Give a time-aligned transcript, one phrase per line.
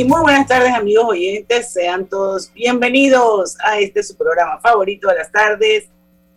[0.00, 5.16] Y muy buenas tardes amigos oyentes, sean todos bienvenidos a este su programa favorito de
[5.16, 5.90] las tardes,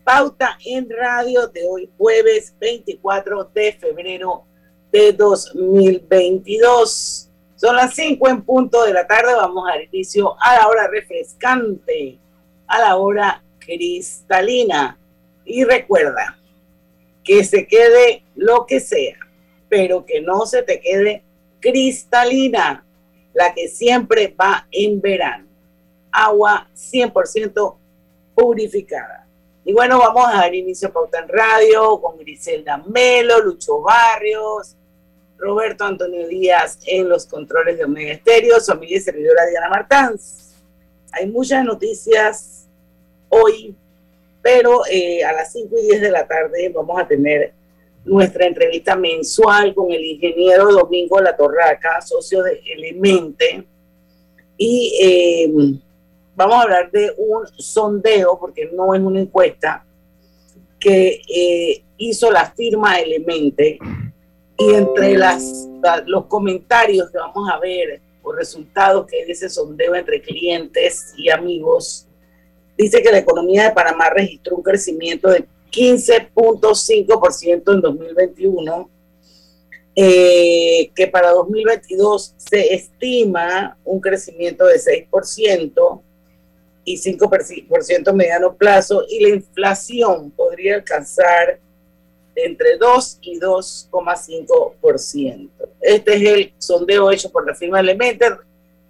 [0.04, 4.44] Pauta en Radio de hoy jueves 24 de febrero
[4.92, 7.30] de 2022.
[7.56, 10.90] Son las 5 en punto de la tarde, vamos a dar inicio a la hora
[10.90, 12.20] refrescante,
[12.68, 15.00] a la hora cristalina.
[15.46, 16.38] Y recuerda
[17.24, 19.16] que se quede lo que sea,
[19.70, 21.24] pero que no se te quede
[21.62, 22.84] cristalina
[23.34, 25.48] la que siempre va en verano.
[26.12, 27.76] Agua 100%
[28.36, 29.28] purificada.
[29.66, 34.76] Y bueno, vamos a dar inicio a Pauta en Radio con Griselda Melo, Lucho Barrios,
[35.38, 40.56] Roberto Antonio Díaz en los controles de Omega Estéreo, su amiga y servidora Diana Martans.
[41.12, 42.66] Hay muchas noticias
[43.30, 43.76] hoy,
[44.42, 47.54] pero eh, a las 5 y 10 de la tarde vamos a tener
[48.06, 53.66] nuestra entrevista mensual con el ingeniero Domingo La Torraca, socio de Elemente.
[54.58, 55.80] Y eh,
[56.36, 59.86] vamos a hablar de un sondeo, porque no es una encuesta,
[60.80, 63.80] que eh, hizo la firma Elemente.
[64.58, 65.68] Y entre las,
[66.06, 71.30] los comentarios que vamos a ver o resultados que es ese sondeo entre clientes y
[71.30, 72.08] amigos,
[72.78, 78.90] dice que la economía de Panamá registró un crecimiento de 15.5% en 2021,
[79.96, 86.02] eh, que para 2022 se estima un crecimiento de 6%
[86.86, 91.60] y 5% mediano plazo, y la inflación podría alcanzar
[92.36, 95.50] entre 2 y 2,5%.
[95.82, 98.38] Este es el sondeo hecho por la firma Elementer.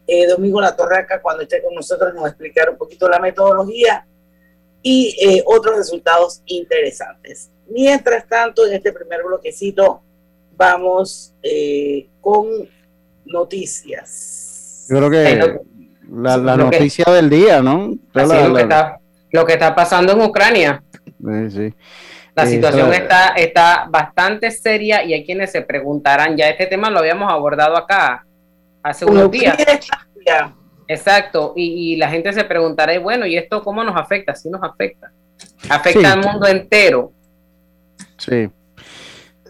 [0.05, 3.19] Eh, Domingo La Torraca, cuando esté con nosotros, nos va a explicar un poquito la
[3.19, 4.05] metodología
[4.83, 7.49] y eh, otros resultados interesantes.
[7.69, 10.03] Mientras tanto, en este primer bloquecito
[10.55, 12.47] vamos eh, con
[13.25, 14.85] noticias.
[14.89, 15.59] Yo creo que
[16.11, 17.95] la, noticia del día, ¿no?
[18.13, 18.99] lo, que está,
[19.31, 20.83] lo, que está, pasando en Ucrania.
[21.49, 21.73] Sí,
[22.35, 26.99] La situación está, está bastante seria y hay quienes se preguntarán, ya este tema lo
[26.99, 28.25] habíamos abordado acá
[28.83, 29.57] hace unos días.
[30.87, 34.35] Exacto, y, la gente se preguntará, bueno, ¿y esto cómo nos afecta?
[34.35, 35.11] Sí nos afecta.
[35.69, 37.11] Afecta al mundo entero.
[38.17, 38.49] Sí.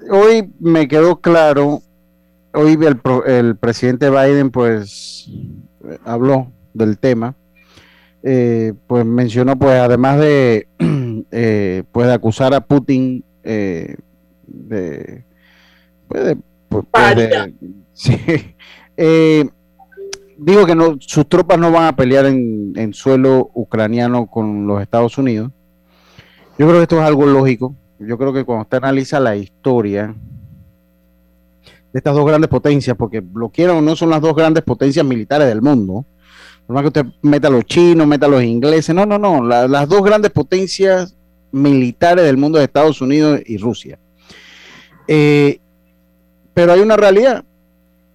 [0.10, 1.82] Hoy me quedó claro,
[2.54, 5.30] hoy el, el presidente Biden pues
[6.06, 7.36] habló del tema,
[8.22, 10.68] eh, pues mencionó pues además de,
[11.32, 13.96] eh, pues, acusar a Putin eh,
[14.48, 15.24] de,
[16.08, 16.38] pues, de,
[16.70, 17.54] pues, de,
[17.94, 18.56] sí,
[20.38, 25.18] digo que no, sus tropas no van a pelear en, suelo ucraniano con los Estados
[25.18, 25.52] Unidos.
[26.58, 27.76] Yo creo que esto es algo lógico.
[28.00, 30.14] Yo creo que cuando usted analiza la historia
[31.92, 35.06] de estas dos grandes potencias, porque lo quieran o no son las dos grandes potencias
[35.06, 36.06] militares del mundo.
[36.68, 38.96] No que usted meta a los chinos, meta a los ingleses.
[38.96, 39.44] No, no, no.
[39.44, 41.16] las dos grandes potencias
[41.52, 44.00] militares del mundo de Estados Unidos y Rusia.
[45.08, 45.60] Eh,
[46.54, 47.44] pero hay una realidad.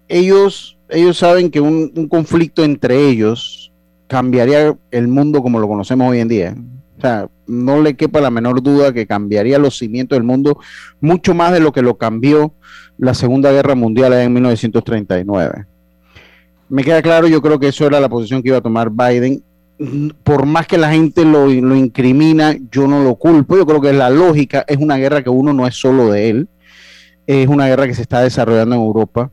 [0.09, 3.73] Ellos ellos saben que un, conflicto entre ellos
[4.07, 6.57] cambiaría el mundo como lo conocemos hoy en día.
[6.97, 10.59] O sea, no le quepa la menor duda que cambiaría los cimientos del mundo
[11.01, 12.53] mucho más de lo que lo cambió
[12.97, 15.67] la Segunda Guerra Mundial en 1939.
[16.69, 19.43] Me queda claro, yo creo que eso era la posición que iba a tomar Biden.
[20.25, 23.57] Por más que la gente lo, lo incrimina, yo no lo culpo.
[23.57, 26.49] Yo creo que la lógica es una guerra que uno no es solo de él.
[27.27, 29.31] Es una guerra que se está desarrollando en Europa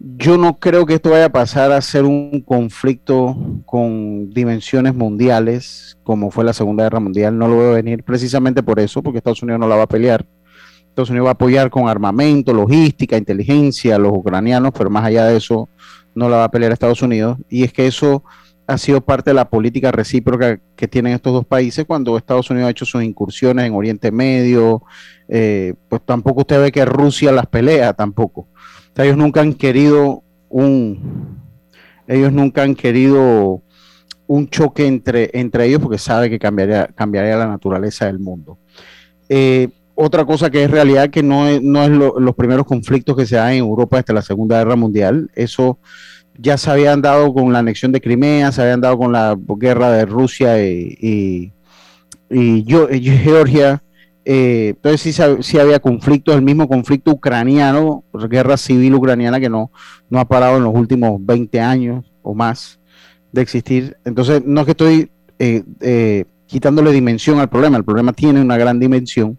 [0.00, 3.36] yo no creo que esto vaya a pasar a ser un conflicto
[3.66, 7.36] con dimensiones mundiales, como fue la Segunda Guerra Mundial.
[7.36, 10.26] No lo veo venir precisamente por eso, porque Estados Unidos no la va a pelear.
[10.88, 15.26] Estados Unidos va a apoyar con armamento, logística, inteligencia a los ucranianos, pero más allá
[15.26, 15.68] de eso,
[16.14, 17.36] no la va a pelear Estados Unidos.
[17.50, 18.24] Y es que eso
[18.66, 22.68] ha sido parte de la política recíproca que tienen estos dos países cuando Estados Unidos
[22.68, 24.82] ha hecho sus incursiones en Oriente Medio,
[25.28, 28.48] eh, pues tampoco usted ve que Rusia las pelea tampoco.
[29.04, 31.38] Ellos nunca han querido un,
[32.06, 33.62] ellos nunca han querido
[34.26, 38.58] un choque entre, entre ellos porque sabe que cambiaría, cambiaría la naturaleza del mundo.
[39.28, 43.26] Eh, otra cosa que es realidad que no es, no es los primeros conflictos que
[43.26, 45.30] se dan en Europa desde la Segunda Guerra Mundial.
[45.34, 45.78] Eso
[46.38, 49.90] ya se habían dado con la anexión de Crimea, se habían dado con la guerra
[49.90, 51.52] de Rusia y,
[52.30, 53.82] y, Georgia.
[54.24, 59.70] Eh, entonces sí, había conflictos, el mismo conflicto ucraniano, guerra civil ucraniana que no,
[60.08, 62.78] no ha parado en los últimos 20 años o más
[63.32, 63.96] de existir.
[64.04, 68.56] Entonces no es que estoy eh, eh, quitándole dimensión al problema, el problema tiene una
[68.56, 69.38] gran dimensión.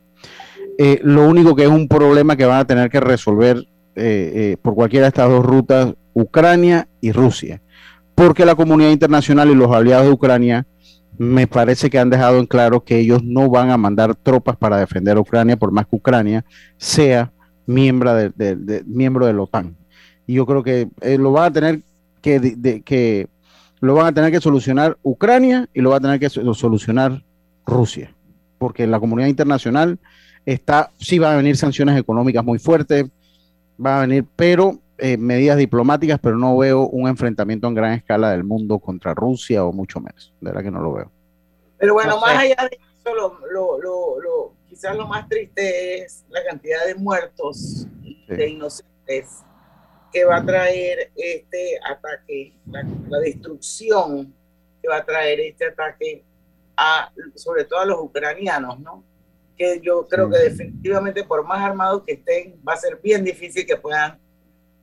[1.03, 3.67] lo único que es un problema que van a tener que resolver
[4.61, 7.61] por cualquiera de estas dos rutas Ucrania y Rusia,
[8.15, 10.65] porque la comunidad internacional y los aliados de Ucrania
[11.17, 14.77] me parece que han dejado en claro que ellos no van a mandar tropas para
[14.77, 16.45] defender a Ucrania, por más que Ucrania
[16.77, 17.31] sea
[17.65, 19.75] miembro de, miembro de la OTAN.
[20.25, 21.81] Y yo creo que eh, lo van a tener
[22.21, 23.27] que,
[23.79, 27.23] lo van a tener que solucionar Ucrania y lo va a tener que solucionar
[27.65, 28.13] Rusia,
[28.57, 29.99] porque la comunidad internacional
[30.45, 33.05] está, sí van a venir sanciones económicas muy fuertes,
[33.83, 38.29] va a venir, pero eh, medidas diplomáticas, pero no veo un enfrentamiento en gran escala
[38.29, 40.31] del mundo contra Rusia o mucho menos.
[40.39, 41.11] De verdad que no lo veo.
[41.79, 46.43] Pero bueno, más allá de eso, lo, lo, lo, quizás lo más triste es la
[46.43, 47.87] cantidad de muertos
[48.27, 49.39] de inocentes
[50.13, 54.31] que va a traer este ataque, la, la, destrucción
[54.83, 56.23] que va a traer este ataque
[56.77, 59.03] a, sobre todo a los ucranianos, ¿no?
[59.57, 63.65] Que yo creo que definitivamente por más armados que estén, va a ser bien difícil
[63.65, 64.19] que puedan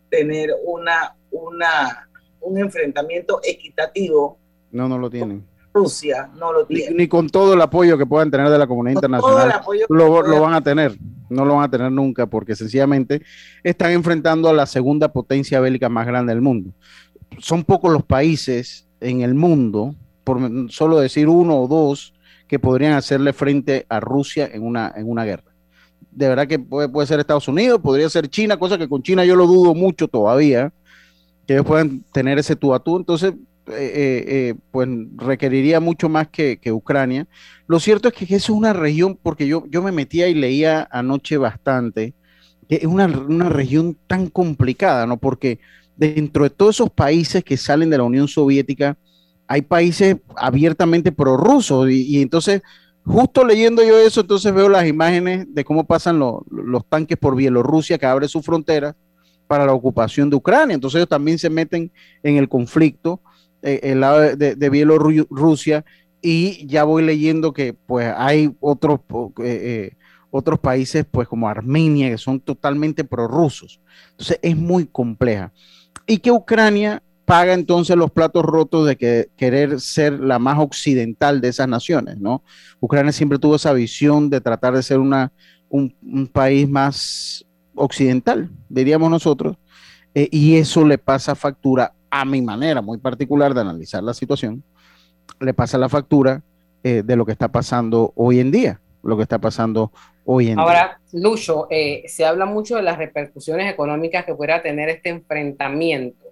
[0.08, 2.08] tener una, una,
[2.40, 4.38] un enfrentamiento equitativo.
[4.70, 5.44] No, no lo tienen.
[5.72, 6.96] Rusia no lo tiene.
[6.96, 10.54] Ni, con todo el apoyo que puedan tener de la comunidad internacional lo, lo, van
[10.54, 10.96] a tener.
[11.28, 13.22] No lo van a tener nunca porque sencillamente
[13.62, 16.72] están enfrentando a la segunda potencia bélica más grande del mundo.
[17.38, 19.94] Son pocos los países en el mundo,
[20.24, 20.40] por
[20.70, 22.14] solo decir uno o dos,
[22.48, 25.47] que podrían hacerle frente a Rusia en una, en una guerra
[26.10, 29.24] de verdad que puede, puede ser Estados Unidos, podría ser China, cosa que con China
[29.24, 30.72] yo lo dudo mucho todavía,
[31.46, 32.96] que ellos puedan tener ese tú a tú.
[32.96, 33.34] Entonces,
[33.70, 37.26] eh, eh, eh, pues requeriría mucho más que, Ucrania.
[37.66, 40.88] Lo cierto es que eso es una región, porque yo, yo me metía y leía
[40.90, 42.14] anoche bastante,
[42.68, 45.18] que es una, región tan complicada, ¿no?
[45.18, 45.58] Porque
[45.96, 48.96] dentro de todos esos países que salen de la Unión Soviética,
[49.46, 52.62] hay países abiertamente prorrusos y, y entonces
[53.08, 57.96] Justo leyendo yo eso, entonces veo las imágenes de cómo pasan los tanques por Bielorrusia,
[57.96, 58.94] que abre su frontera
[59.46, 60.74] para la ocupación de Ucrania.
[60.74, 61.90] Entonces ellos también se meten
[62.22, 63.22] en el conflicto
[63.62, 65.86] eh, el lado de, Bielorrusia
[66.20, 69.00] y ya voy leyendo que pues hay otros,
[69.38, 69.96] eh, eh,
[70.30, 73.80] otros países pues como Armenia que son totalmente prorrusos.
[74.10, 75.50] Entonces es muy compleja.
[76.06, 81.42] Y que Ucrania paga entonces los platos rotos de que, querer ser la más occidental
[81.42, 82.42] de esas naciones, ¿no?
[82.80, 85.30] Ucrania siempre tuvo esa visión de tratar de ser una,
[85.68, 85.94] un,
[86.32, 87.44] país más
[87.74, 89.58] occidental, diríamos nosotros,
[90.14, 94.64] eh, y eso le pasa factura a mi manera muy particular de analizar la situación,
[95.38, 96.42] le pasa la factura
[96.82, 99.92] eh, de lo que está pasando hoy en día, lo que está pasando
[100.24, 100.62] hoy en día.
[100.62, 106.27] Ahora, Lucho, eh, se habla mucho de las repercusiones económicas que pueda tener este enfrentamiento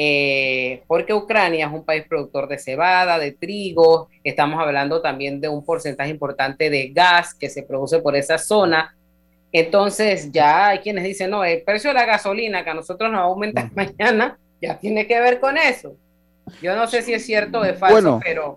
[0.00, 5.48] eh, porque Ucrania es un país productor de cebada, de trigo, estamos hablando también de
[5.48, 8.94] un porcentaje importante de gas que se produce por esa zona.
[9.50, 13.18] Entonces ya hay quienes dicen, no, el precio de la gasolina que a nosotros nos
[13.18, 15.96] va a aumentar mañana ya tiene que ver con eso.
[16.62, 18.56] Yo no sé si es cierto o es falso, pero...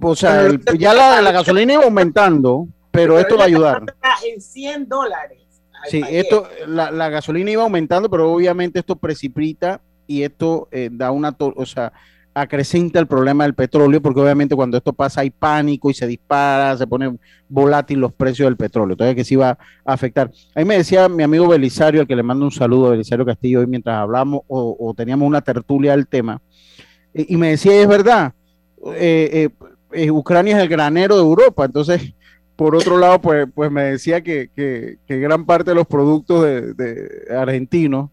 [0.00, 3.82] O sea, ya la, la gasolina iba aumentando, pero esto va a ayudar.
[4.26, 5.47] En 100 dólares.
[5.86, 11.10] Sí, esto, la, la, gasolina iba aumentando, pero obviamente esto precipita y esto eh, da
[11.12, 11.92] una, o sea,
[12.34, 16.76] acrecenta el problema del petróleo, porque obviamente cuando esto pasa hay pánico y se dispara,
[16.76, 17.16] se pone
[17.48, 20.30] volátil los precios del petróleo, entonces que sí va a afectar.
[20.54, 23.60] Ahí me decía mi amigo Belisario, al que le mando un saludo a Belisario Castillo
[23.60, 26.40] hoy mientras hablamos o, teníamos una tertulia del tema,
[27.14, 28.32] y, me decía, es verdad,
[28.94, 29.48] eh,
[29.92, 32.14] eh, Ucrania es el granero de Europa, entonces
[32.58, 38.10] por otro lado, pues, pues me decía que, gran parte de los productos de, argentinos,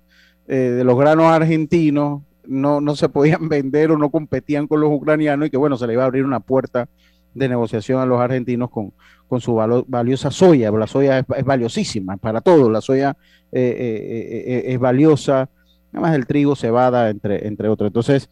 [0.48, 4.92] eh, de los granos argentinos, no, no se podían vender o no competían con los
[4.92, 6.88] ucranianos y que bueno, se le iba a abrir una puerta
[7.34, 8.94] de negociación a los argentinos con,
[9.28, 9.56] con su
[9.88, 10.70] valiosa soya.
[10.70, 13.18] La soya es, valiosísima para todos, la soya
[13.52, 15.50] eh, eh, es valiosa,
[15.92, 17.88] además el trigo, cebada, entre, entre otros.
[17.88, 18.30] Entonces,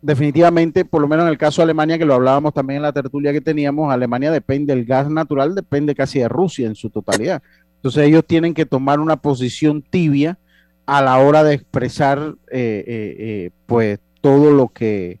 [0.00, 2.92] definitivamente, por lo menos en el caso de Alemania, que lo hablábamos también en la
[2.92, 7.42] tertulia que teníamos, Alemania depende, el gas natural depende casi de Rusia en su totalidad.
[7.76, 10.38] Entonces ellos tienen que tomar una posición tibia
[10.86, 12.18] a la hora de expresar,
[12.50, 15.20] eh, eh, eh, pues, todo lo que,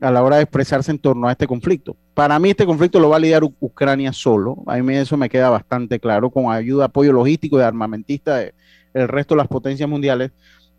[0.00, 1.96] a la hora de expresarse en torno a este conflicto.
[2.14, 5.50] Para mí este conflicto lo va a lidiar Ucrania solo, a mí eso me queda
[5.50, 10.32] bastante claro, con ayuda, apoyo logístico y armamentista del resto de las potencias mundiales,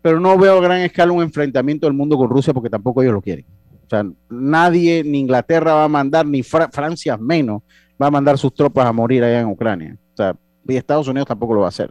[0.04, 3.14] pero no veo a gran escala un enfrentamiento del mundo con Rusia porque tampoco ellos
[3.14, 3.46] lo quieren.
[3.86, 7.62] O sea, nadie, ni Inglaterra va a mandar, ni Francia menos,
[8.00, 9.96] va a mandar sus tropas a morir allá en Ucrania.
[10.12, 10.36] O sea,
[10.68, 11.90] y Estados Unidos tampoco lo va a hacer.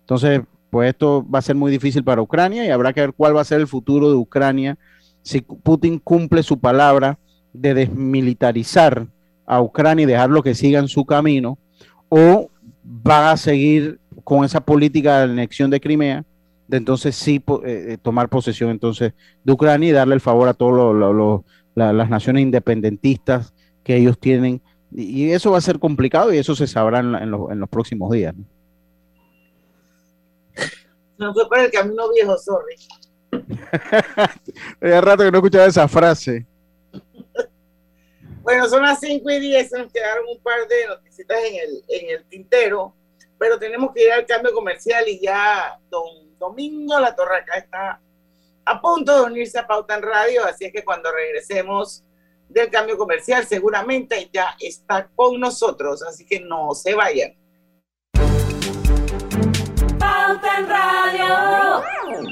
[0.00, 0.40] Entonces,
[0.70, 3.42] pues esto va a ser muy difícil para Ucrania y habrá que ver cuál va
[3.42, 4.78] a ser el futuro de Ucrania
[5.20, 7.18] si Putin cumple su palabra
[7.52, 9.06] de desmilitarizar
[9.44, 11.58] a Ucrania y dejarlo que siga en su camino,
[12.08, 12.48] o
[13.06, 16.24] va a seguir con esa política de anexión de Crimea,
[16.72, 19.12] de entonces sí eh, eh, tomar posesión entonces
[19.44, 21.42] de Ucrania y darle el favor a todas
[21.74, 23.52] las naciones independentistas
[23.84, 24.62] que ellos tienen.
[24.90, 28.34] Y, eso va a ser complicado y eso se sabrá en, los próximos días.
[31.18, 31.34] ¿no?
[31.34, 32.76] fue por el camino viejo, sorry.
[34.80, 36.46] Hace rato que no escuchaba esa frase.
[38.42, 42.18] Bueno, son las 5 y 10, nos quedaron un par de noticias en el, en
[42.18, 42.92] el tintero,
[43.38, 48.00] pero tenemos que ir al cambio comercial y ya don Domingo La Torraca está
[48.64, 52.02] a punto de unirse a Pauta en Radio, así es que cuando regresemos
[52.48, 57.36] del cambio comercial seguramente ya está con nosotros, así que no se vayan.
[60.00, 62.31] Pauta en Radio.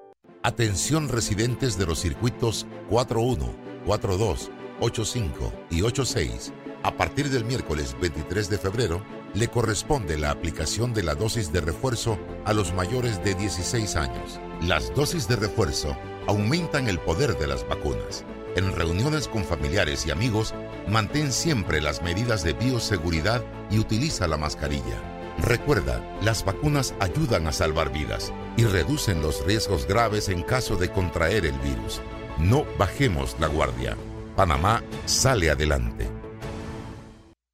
[0.43, 3.53] Atención residentes de los circuitos 41,
[3.85, 6.51] 42, 85 y 86.
[6.81, 9.05] A partir del miércoles 23 de febrero,
[9.35, 14.39] le corresponde la aplicación de la dosis de refuerzo a los mayores de 16 años.
[14.63, 15.95] Las dosis de refuerzo
[16.25, 18.25] aumentan el poder de las vacunas.
[18.55, 20.55] En reuniones con familiares y amigos,
[20.87, 25.10] mantén siempre las medidas de bioseguridad y utiliza la mascarilla.
[25.43, 30.89] Recuerda, las vacunas ayudan a salvar vidas y reducen los riesgos graves en caso de
[30.89, 32.01] contraer el virus.
[32.37, 33.97] No bajemos la guardia.
[34.35, 36.07] Panamá sale adelante.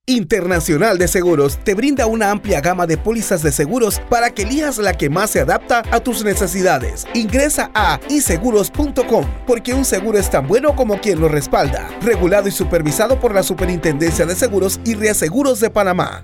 [0.10, 4.77] Internacional de Seguros te brinda una amplia gama de pólizas de seguros para que elijas
[4.77, 7.06] la que más se adapta a tus necesidades.
[7.13, 11.89] Ingresa a iseguros.com porque un seguro es tan bueno como quien lo respalda.
[12.01, 16.24] Regulado y supervisado por la Superintendencia de Seguros y Reaseguros de Panamá.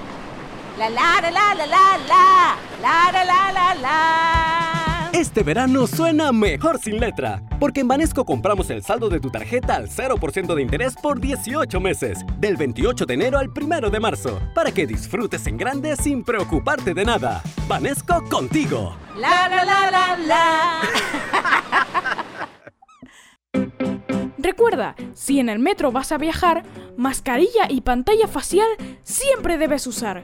[0.77, 6.79] La la la la la la la la la la la Este verano suena mejor
[6.79, 10.95] sin letra, porque en Banesco compramos el saldo de tu tarjeta al 0% de interés
[10.95, 15.57] por 18 meses, del 28 de enero al 1 de marzo, para que disfrutes en
[15.57, 17.43] grande sin preocuparte de nada.
[17.67, 18.95] Banesco contigo.
[19.17, 20.81] La la la la la.
[24.37, 26.63] Recuerda, si en el metro vas a viajar,
[26.97, 28.67] mascarilla y pantalla facial
[29.03, 30.23] siempre debes usar.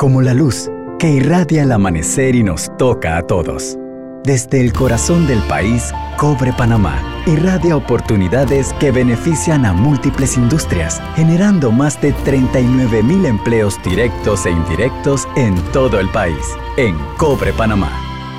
[0.00, 3.76] como la luz que irradia el amanecer y nos toca a todos.
[4.24, 11.70] Desde el corazón del país, Cobre Panamá irradia oportunidades que benefician a múltiples industrias, generando
[11.70, 16.46] más de 39 mil empleos directos e indirectos en todo el país.
[16.78, 17.92] En Cobre Panamá,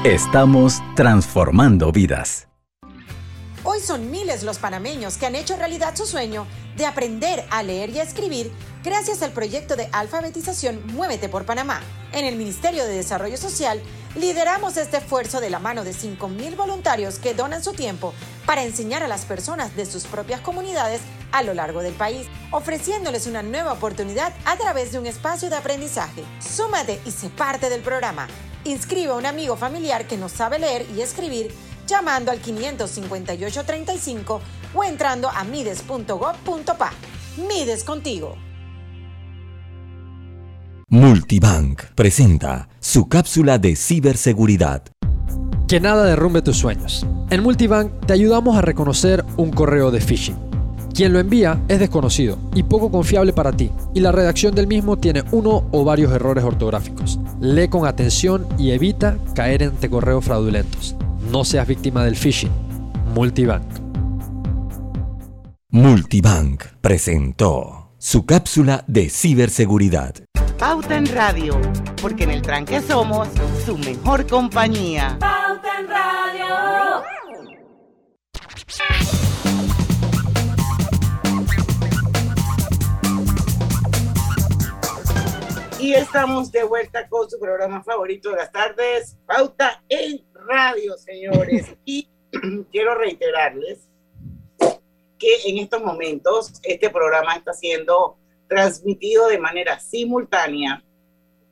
[0.04, 2.51] estamos transformando vidas.
[3.64, 7.92] Hoy son miles los panameños que han hecho realidad su sueño de aprender a leer
[7.92, 8.52] y a escribir
[8.84, 11.80] gracias al proyecto de alfabetización Muévete por Panamá.
[12.12, 13.80] En el Ministerio de Desarrollo Social
[14.16, 18.16] lideramos este esfuerzo de la mano de 5.000 voluntarios que donan su tiempo
[18.48, 21.02] para enseñar a las personas de sus propias comunidades
[21.32, 25.58] a lo largo del país, ofreciéndoles una nueva oportunidad a través de un espacio de
[25.58, 26.24] aprendizaje.
[26.40, 28.28] Súmate y sé parte del programa.
[28.64, 31.54] Inscribe a un amigo familiar que no sabe leer y escribir
[31.92, 34.42] llamando al 55835
[34.74, 36.92] o entrando a mides.gov.pa.
[37.38, 38.38] Mides contigo.
[40.88, 44.84] Multibank presenta su cápsula de ciberseguridad.
[45.68, 47.06] Que nada derrumbe tus sueños.
[47.30, 50.36] En Multibank te ayudamos a reconocer un correo de phishing.
[50.94, 54.98] Quien lo envía es desconocido y poco confiable para ti, y la redacción del mismo
[54.98, 57.18] tiene uno o varios errores ortográficos.
[57.40, 60.98] Lee con atención y evita caer ante correos fraudulentos.
[61.32, 62.52] No seas víctima del phishing.
[63.16, 63.64] Multibank.
[65.70, 70.14] Multibank presentó su cápsula de ciberseguridad.
[70.60, 71.58] Pauta en Radio,
[72.02, 73.30] porque en el tranque somos
[73.66, 75.18] su mejor compañía.
[75.20, 77.02] Pauta en Radio.
[85.82, 91.76] Y estamos de vuelta con su programa favorito de las tardes, Pauta en Radio, señores.
[91.86, 92.08] y
[92.72, 93.90] quiero reiterarles
[95.18, 100.84] que en estos momentos este programa está siendo transmitido de manera simultánea,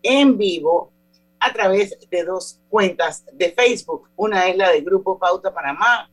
[0.03, 0.93] en vivo,
[1.39, 4.09] a través de dos cuentas de Facebook.
[4.15, 6.07] Una es la del Grupo Pauta Panamá,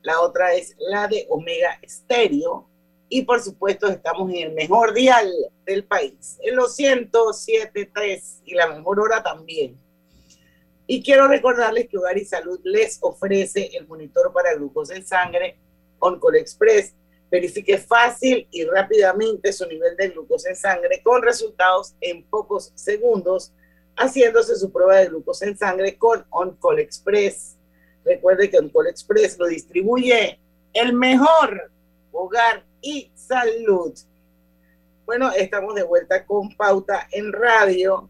[0.00, 2.69] la otra es la de Omega Stereo
[3.12, 5.28] y por supuesto estamos en el mejor dial
[5.66, 9.76] del país, en los 107.3 y la mejor hora también.
[10.86, 15.58] Y quiero recordarles que Hogar y Salud les ofrece el monitor para glucosa en sangre
[15.98, 16.94] OnCall Express.
[17.30, 23.52] Verifique fácil y rápidamente su nivel de glucosa en sangre con resultados en pocos segundos,
[23.96, 27.56] haciéndose su prueba de glucosa en sangre con OnCall Express.
[28.04, 30.38] Recuerde que OnCall Express lo distribuye
[30.72, 31.72] el mejor
[32.12, 33.92] hogar y salud.
[35.06, 38.08] Bueno, estamos de vuelta con Pauta en Radio.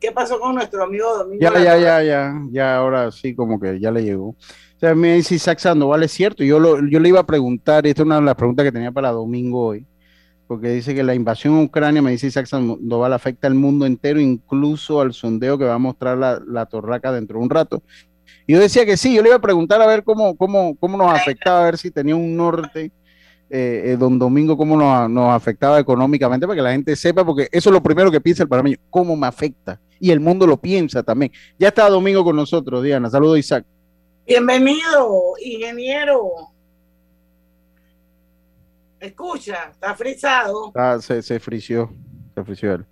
[0.00, 1.40] ¿Qué pasó con nuestro amigo Domingo?
[1.40, 4.28] Ya, ya, ya, ya, ya, ahora sí, como que ya le llegó.
[4.28, 4.36] O
[4.78, 7.90] sea, me dice Isaac Sandoval, es cierto, yo, lo, yo le iba a preguntar, y
[7.90, 9.86] esta es una de las preguntas que tenía para Domingo hoy,
[10.46, 14.20] porque dice que la invasión a Ucrania, me dice Isaac Sandoval, afecta al mundo entero,
[14.20, 17.82] incluso al sondeo que va a mostrar la, la torraca dentro de un rato.
[18.46, 20.98] Y yo decía que sí, yo le iba a preguntar a ver cómo, cómo, cómo
[20.98, 22.92] nos afectaba, a ver si tenía un norte
[23.50, 27.48] eh, eh, don Domingo, cómo nos, nos, afectaba económicamente, para que la gente sepa, porque
[27.52, 29.80] eso es lo primero que piensa el panameño, cómo me afecta.
[30.00, 31.32] Y el mundo lo piensa también.
[31.58, 33.08] Ya está Domingo con nosotros, Diana.
[33.08, 33.64] Saludos, Isaac.
[34.26, 36.30] Bienvenido, ingeniero.
[38.98, 40.72] Escucha, está frisado.
[40.74, 41.92] Ah, se, se frició,
[42.34, 42.86] se frició él.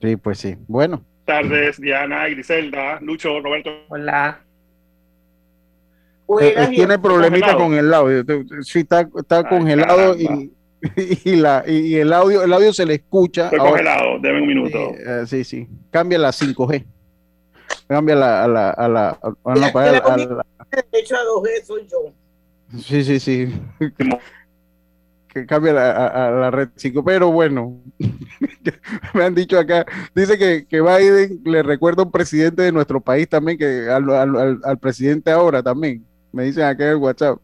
[0.00, 0.56] Sí, pues sí.
[0.68, 1.04] Bueno.
[1.24, 3.70] Tardes, Diana, Griselda, Lucho, Roberto.
[3.88, 4.43] Hola.
[6.40, 8.24] Eh, eh, tiene problemita con el audio.
[8.62, 10.52] Sí, está, está congelado y,
[11.24, 13.44] y, la, y el audio el audio se le escucha.
[13.46, 14.78] Está congelado, deme un minuto.
[14.78, 15.68] Eh, sí, sí.
[15.90, 16.84] Cambia la 5G.
[17.86, 20.46] Cambia la, a la, a la, a, a la, a la,
[20.92, 22.12] De hecho, a 2G soy yo.
[22.80, 23.52] Sí, sí, sí.
[25.28, 27.82] que cambia la, a, la red 5, pero bueno,
[29.14, 29.84] me han dicho acá,
[30.14, 34.08] dice que, que, Biden le recuerda a un presidente de nuestro país también, que al,
[34.10, 36.04] al, al presidente ahora también,
[36.34, 37.38] me dicen acá en el WhatsApp,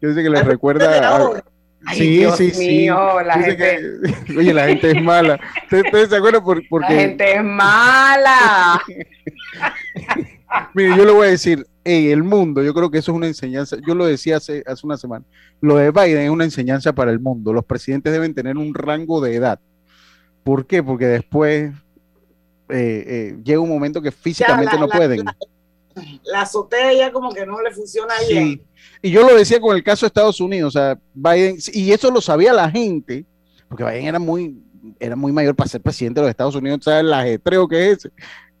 [0.00, 1.42] que dice que le recuerda a,
[1.84, 3.26] Ay, sí, Dios sí, mío, sí.
[3.26, 3.56] La gente...
[3.56, 5.40] Que, oye, la gente es mala.
[5.64, 6.44] ¿Ustedes se acuerdan?
[6.44, 6.94] Por, porque...
[6.94, 8.80] La gente es mala.
[10.74, 13.26] Mire, yo le voy a decir, en el mundo, yo creo que eso es una
[13.26, 15.24] enseñanza, yo lo decía hace, hace una semana,
[15.60, 17.52] lo de Biden es una enseñanza para el mundo.
[17.52, 19.58] Los presidentes deben tener un rango de edad.
[20.44, 20.82] ¿Por qué?
[20.82, 21.72] Porque después
[22.68, 25.24] eh, eh, llega un momento que físicamente la, no la, pueden.
[25.24, 25.36] La,
[26.24, 28.32] la, azotea ya como que no le funciona sí.
[28.32, 28.62] bien.
[29.00, 32.10] Y yo lo decía con el caso de Estados Unidos, o sea, Biden, y eso
[32.10, 33.24] lo sabía la gente,
[33.68, 34.62] porque Biden era muy,
[35.00, 37.98] era muy mayor para ser presidente de los Estados Unidos, ¿sabes el ajetreo que es
[37.98, 38.10] ese?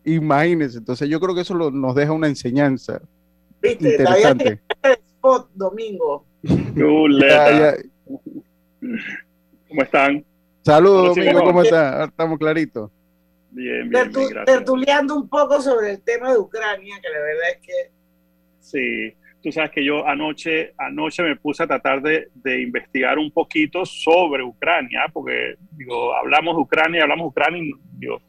[0.04, 3.00] Imagínense, entonces yo creo que eso lo, nos deja una enseñanza
[3.60, 3.92] ¿Viste?
[3.92, 4.60] interesante.
[4.82, 6.24] Spot, domingo.
[6.42, 7.76] Ya, ya.
[9.68, 10.24] ¿Cómo están?
[10.64, 12.08] Saludos, Domingo, ¿cómo están?
[12.08, 12.90] Estamos claritos.
[13.54, 17.60] Bien, bien, bien tertuleando un poco sobre el tema de Ucrania, que la verdad es
[17.60, 17.90] que...
[18.60, 23.30] Sí, tú sabes que yo anoche, anoche me puse a tratar de, de investigar un
[23.30, 28.22] poquito sobre Ucrania, porque digo, hablamos de Ucrania, hablamos de Ucrania, y, digo,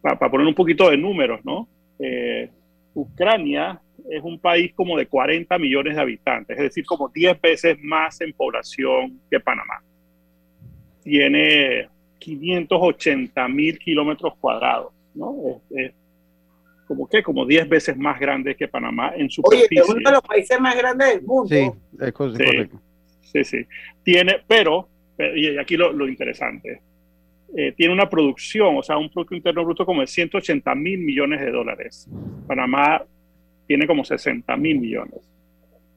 [0.00, 1.68] para, para poner un poquito de números, ¿no?
[1.98, 2.50] Eh,
[2.94, 7.76] Ucrania es un país como de 40 millones de habitantes, es decir, como 10 veces
[7.82, 9.82] más en población que Panamá.
[11.02, 11.88] Tiene
[12.24, 15.60] 580 mil kilómetros cuadrados, ¿no?
[15.70, 15.92] Es,
[16.86, 19.80] como que como 10 veces más grande que Panamá en superficie.
[19.80, 21.48] Oye, es uno de los países más grandes del mundo.
[21.48, 22.80] Sí, es correcto.
[23.22, 23.66] Sí, sí.
[24.02, 24.88] Tiene, pero,
[25.34, 26.80] y aquí lo, lo interesante,
[27.56, 31.40] eh, tiene una producción, o sea, un Producto Interno Bruto como de 180 mil millones
[31.40, 32.08] de dólares.
[32.46, 33.02] Panamá
[33.66, 35.20] tiene como 60 mil millones.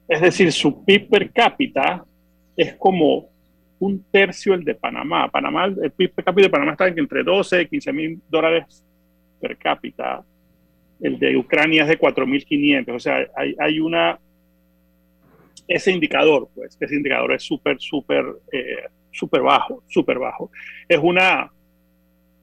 [0.07, 2.05] Es decir, su PIB per cápita
[2.55, 3.29] es como
[3.79, 5.29] un tercio el de Panamá.
[5.29, 8.83] Panamá, el PIB per cápita de Panamá está entre 12 y 15 mil dólares
[9.39, 10.23] per cápita.
[10.99, 12.95] El de Ucrania es de 4.500.
[12.95, 14.19] O sea, hay, hay, una...
[15.67, 20.51] Ese indicador, pues, ese indicador es súper, súper, eh, súper bajo, súper bajo.
[20.87, 21.51] Es una...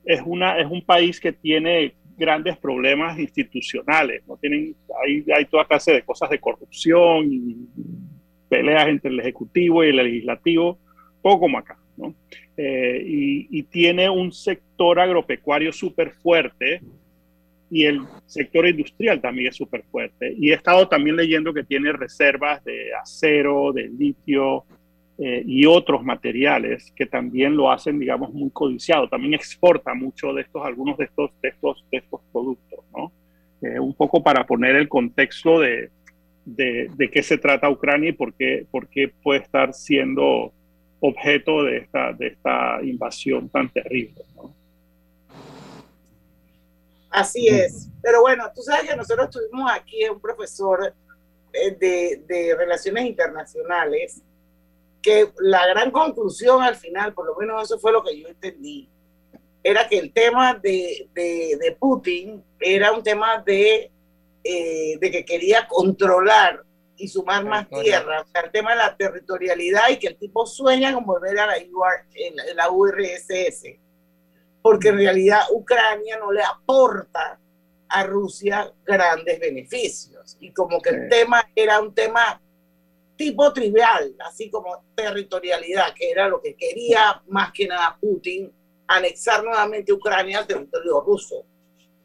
[0.04, 4.36] Es, una, es un país que tiene grandes problemas institucionales, ¿no?
[4.36, 7.56] Tienen, hay, hay toda clase de cosas de corrupción y
[8.48, 10.78] peleas entre el Ejecutivo y el Legislativo,
[11.24, 12.14] poco como acá, ¿no?
[12.56, 16.80] Eh, y, y, tiene un sector agropecuario súper fuerte
[17.70, 20.34] y el sector industrial también es súper fuerte.
[20.38, 24.64] Y he estado también leyendo que tiene reservas de acero, de litio,
[25.16, 29.08] eh, y otros materiales que también lo hacen, digamos, muy codiciado.
[29.08, 33.12] También exporta mucho de estos, algunos de estos, de estos, de estos productos, ¿no?
[33.62, 35.90] Eh, un poco para poner el contexto de,
[36.44, 40.52] de, de, qué se trata Ucrania y por qué, por qué puede estar siendo
[41.06, 44.54] objeto de esta, de esta invasión tan terrible, ¿no?
[47.10, 47.88] Así es.
[48.02, 50.92] Pero bueno, tú sabes que nosotros tuvimos aquí un profesor
[51.52, 54.22] eh, de, de relaciones internacionales
[55.00, 58.88] que la gran conclusión al final, por lo menos eso fue lo que yo entendí,
[59.62, 63.90] era que el tema de, de, Putin era un tema de,
[64.42, 66.62] eh, de que quería controlar
[66.96, 70.46] y sumar más tierra, o sea, el tema de la territorialidad y que el tipo
[70.46, 73.78] sueña con volver a la, UR, la URSS,
[74.62, 77.38] porque en realidad Ucrania no le aporta
[77.88, 80.36] a Rusia grandes beneficios.
[80.40, 82.40] Y como que el tema era un tema
[83.16, 88.52] tipo trivial, así como territorialidad, que era lo que quería más que nada Putin,
[88.86, 91.44] anexar nuevamente Ucrania al territorio ruso.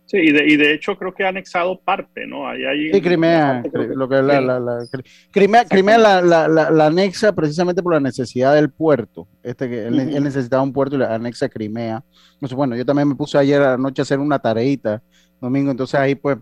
[0.09, 2.47] Sí, y de, y de hecho creo que ha anexado parte, ¿no?
[2.47, 4.79] Ahí hay sí, Crimea, lo que la, la, la,
[5.29, 9.27] Crimea, Crimea la, la, anexa precisamente por la necesidad del puerto.
[9.43, 12.03] Este que él, él, necesitaba un puerto y le anexa Crimea.
[12.33, 14.99] Entonces, bueno, yo también me puse ayer a la noche a hacer una tareita,
[15.39, 16.39] domingo, entonces ahí pues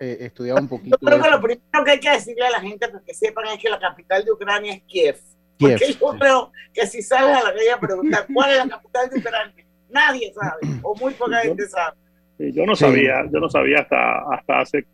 [0.00, 0.96] eh, estudiado un poquito.
[0.98, 3.48] Yo creo que lo primero que hay que decirle a la gente para que sepan
[3.48, 5.18] es que la capital de Ucrania es Kiev.
[5.58, 9.10] Porque yo creo que si sales a la calle a preguntar cuál es la capital
[9.10, 12.01] de Ucrania, nadie sabe, o muy poca gente sabe.
[12.50, 14.84] Yo no sabía, yo no sabía hasta, hasta hace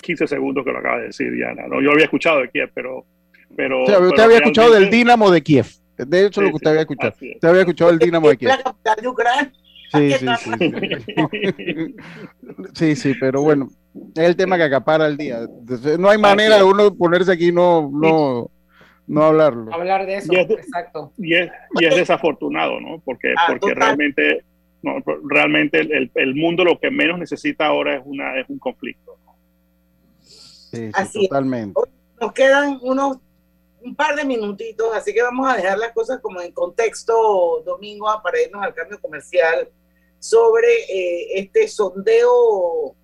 [0.00, 1.66] 15 segundos que lo acaba de decir Diana.
[1.66, 1.80] ¿no?
[1.80, 3.04] Yo había escuchado de Kiev, pero.
[3.56, 5.66] pero, usted había escuchado del Dinamo de Kiev.
[5.96, 7.14] De hecho, lo que usted había escuchado.
[7.20, 8.50] Usted había escuchado el Dinamo de Kiev.
[8.50, 9.52] La capital de Ucrania.
[9.92, 11.94] Sí, sí, sí.
[12.74, 13.68] sí, sí, pero bueno,
[14.16, 15.40] es el tema que acapara el día.
[15.98, 18.50] No hay manera de uno ponerse aquí y no, no,
[19.06, 19.72] no hablarlo.
[19.72, 21.12] Hablar de eso, y es, exacto.
[21.16, 23.00] Y es, y es desafortunado, ¿no?
[23.04, 24.42] Porque, ah, porque realmente,
[24.84, 29.16] no, realmente el, el, mundo lo que menos necesita ahora es, una, es un conflicto.
[30.20, 31.80] Sí, así totalmente.
[32.20, 33.18] Nos quedan unos
[33.84, 38.08] un par de minutitos, así que vamos a dejar las cosas como en contexto domingo
[38.22, 39.68] para irnos al cambio comercial
[40.18, 42.96] sobre eh, este sondeo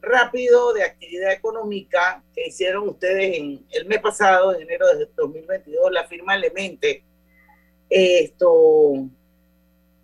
[0.00, 5.90] rápido de actividad económica que hicieron ustedes en el mes pasado, en enero de 2022,
[5.90, 7.02] la firma Elemente.
[7.90, 9.08] Esto,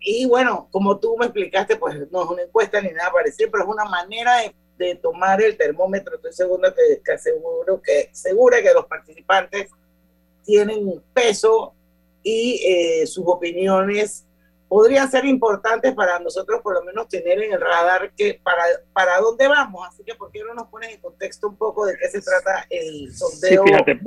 [0.05, 3.63] y bueno, como tú me explicaste, pues no es una encuesta ni nada parecido, pero
[3.63, 4.37] es una manera
[4.77, 6.15] de, tomar el termómetro.
[6.15, 9.71] Estoy seguro que, que aseguro que segura que los participantes
[10.43, 11.73] tienen peso
[12.21, 14.25] y eh, sus opiniones
[14.67, 18.63] podrían ser importantes para nosotros por lo menos tener en el radar que para,
[18.93, 19.87] para dónde vamos.
[19.87, 22.65] Así que, ¿por qué no nos pones en contexto un poco de qué se trata
[22.69, 23.63] el sondeo?
[23.63, 23.99] Sí, fíjate,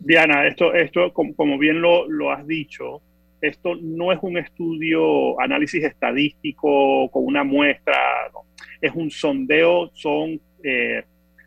[0.00, 3.00] Diana, esto, esto como, como bien lo, lo, has dicho,
[3.42, 7.96] esto no es un estudio, análisis estadístico con una muestra,
[8.32, 8.44] no.
[8.80, 11.02] es un sondeo, son eh,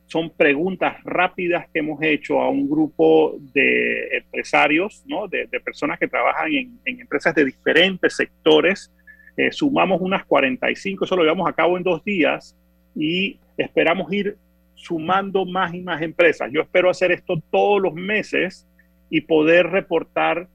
[0.08, 5.28] son preguntas rápidas que hemos hecho a un grupo de empresarios, ¿no?
[5.28, 8.92] de, personas que trabajan en, empresas de diferentes sectores.
[9.36, 12.56] Eh, sumamos unas 45, eso lo llevamos a cabo en dos días
[12.96, 14.38] y esperamos ir
[14.76, 16.52] sumando más y más empresas.
[16.52, 18.68] Yo espero hacer esto todos los meses
[19.10, 20.48] y poder reportar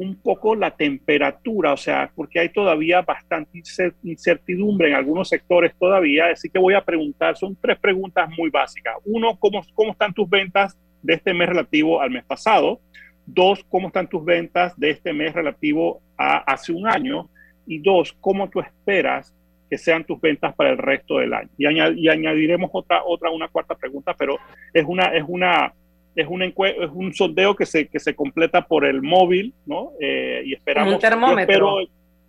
[0.00, 3.62] un poco la temperatura, o sea, porque hay todavía bastante
[4.02, 8.94] incertidumbre en algunos sectores todavía, así que voy a preguntar, son tres preguntas muy básicas.
[9.04, 12.80] Uno, ¿cómo, cómo están tus ventas de este mes relativo al mes pasado?
[13.26, 17.28] Dos, ¿cómo están tus ventas de este mes relativo a hace un año?
[17.66, 19.34] Y dos, ¿cómo tú esperas
[19.68, 21.50] que sean tus ventas para el resto del año?
[21.58, 24.38] Y, añadiremos otra, otra, una cuarta pregunta, pero
[24.72, 25.74] es una, es una,
[26.14, 26.54] es un, es
[26.92, 29.92] un sondeo que se, que se completa por el móvil, ¿no?
[30.00, 30.94] Eh, y esperamos...
[30.94, 31.76] Un termómetro.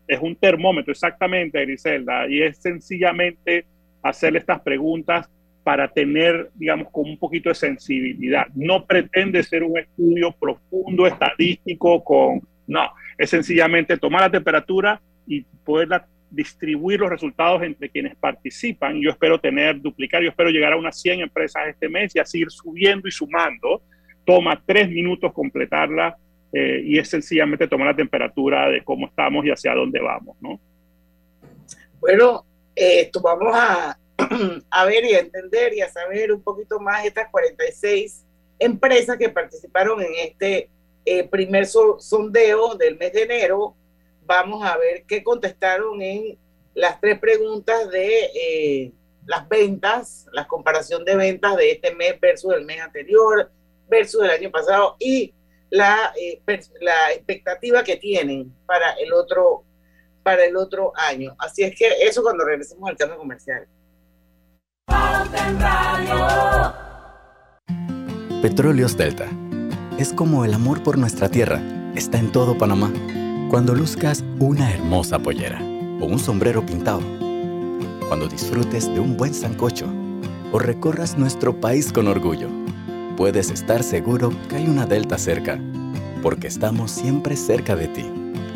[0.07, 3.65] es un termómetro, exactamente, Griselda, y es sencillamente
[4.03, 5.29] hacerle estas preguntas
[5.63, 8.47] para tener, digamos, como un poquito de sensibilidad.
[8.55, 12.41] No pretende ser un estudio profundo, estadístico, con...
[12.67, 18.99] No, es sencillamente tomar la temperatura y poderla distribuir los resultados entre quienes participan.
[19.01, 22.39] Yo espero tener, duplicar, yo espero llegar a unas 100 empresas este mes y así
[22.39, 23.83] ir subiendo y sumando.
[24.25, 26.17] Toma tres minutos completarla
[26.53, 30.59] eh, y es sencillamente tomar la temperatura de cómo estamos y hacia dónde vamos, ¿no?
[31.99, 33.97] Bueno, esto vamos a,
[34.69, 38.25] a ver y a entender y a saber un poquito más estas 46
[38.57, 40.69] empresas que participaron en este
[41.03, 43.75] eh, primer sondeo del mes de enero
[44.31, 46.37] vamos a ver qué contestaron en
[46.73, 48.93] las tres preguntas de eh,
[49.25, 53.51] las ventas, la comparación de ventas de este mes versus el mes anterior,
[53.89, 55.33] versus el año pasado y
[55.69, 56.41] la, eh,
[56.79, 59.65] la expectativa que tienen para el otro
[60.23, 61.35] para el otro año.
[61.39, 63.67] Así es que eso cuando regresemos al cambio comercial.
[68.41, 69.27] Petróleos Delta.
[69.97, 71.59] Es como el amor por nuestra tierra.
[71.95, 72.93] Está en todo Panamá
[73.51, 75.59] cuando luzcas una hermosa pollera
[75.99, 77.01] o un sombrero pintado.
[78.07, 79.87] Cuando disfrutes de un buen sancocho
[80.53, 82.47] o recorras nuestro país con orgullo.
[83.17, 85.59] Puedes estar seguro que hay una Delta cerca,
[86.23, 88.05] porque estamos siempre cerca de ti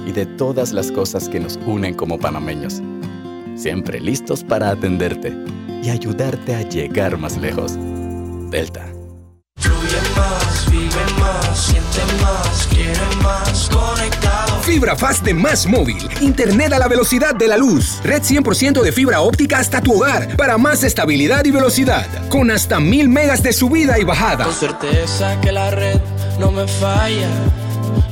[0.08, 2.82] y de todas las cosas que nos unen como panameños.
[3.56, 5.36] Siempre listos para atenderte
[5.84, 7.74] y ayudarte a llegar más lejos.
[8.50, 8.86] Delta.
[10.16, 13.70] más, vive más, siente más, quiere más,
[14.66, 16.10] Fibra Fast de Más Móvil.
[16.22, 18.00] Internet a la velocidad de la luz.
[18.04, 22.08] Red 100% de fibra óptica hasta tu hogar para más estabilidad y velocidad.
[22.30, 24.46] Con hasta mil megas de subida y bajada.
[24.46, 26.02] Con certeza que la red
[26.40, 27.30] no me falla.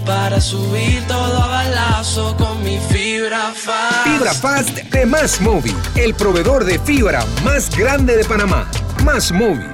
[0.06, 4.04] Para subir todo a balazo con mi fibra fast.
[4.04, 5.76] Fibra Fast de Más Móvil.
[5.96, 8.70] El proveedor de fibra más grande de Panamá.
[9.04, 9.72] Más Móvil.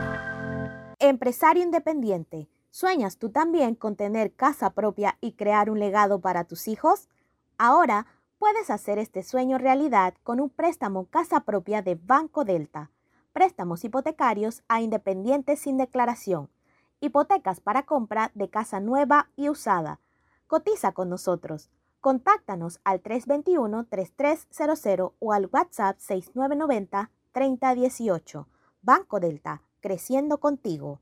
[0.98, 6.68] Empresario independiente ¿Sueñas tú también con tener casa propia y crear un legado para tus
[6.68, 7.08] hijos?
[7.58, 8.06] Ahora
[8.38, 12.92] puedes hacer este sueño realidad con un préstamo casa propia de Banco Delta.
[13.34, 16.50] Préstamos hipotecarios a independientes sin declaración.
[17.00, 20.00] Hipotecas para compra de casa nueva y usada.
[20.48, 21.72] Cotiza con nosotros.
[22.02, 28.46] Contáctanos al 321-3300 o al WhatsApp 6990-3018.
[28.82, 31.02] Banco Delta, creciendo contigo.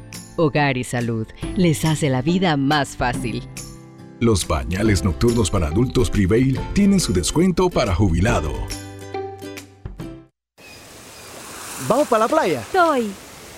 [0.35, 3.43] Hogar y Salud les hace la vida más fácil.
[4.19, 8.53] Los pañales nocturnos para adultos Prevail tienen su descuento para jubilado.
[11.87, 12.63] ¿Vamos para la playa?
[12.71, 13.11] Soy.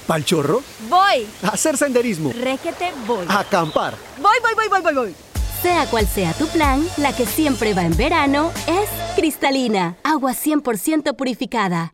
[0.08, 0.62] ¿Pal chorro?
[0.90, 1.28] Voy.
[1.44, 2.32] A hacer senderismo.
[2.32, 3.26] Régete, voy.
[3.28, 3.96] A acampar.
[4.22, 5.16] Voy, voy, voy, voy, voy, voy.
[5.62, 11.16] Sea cual sea tu plan, la que siempre va en verano es cristalina, agua 100%
[11.16, 11.94] purificada.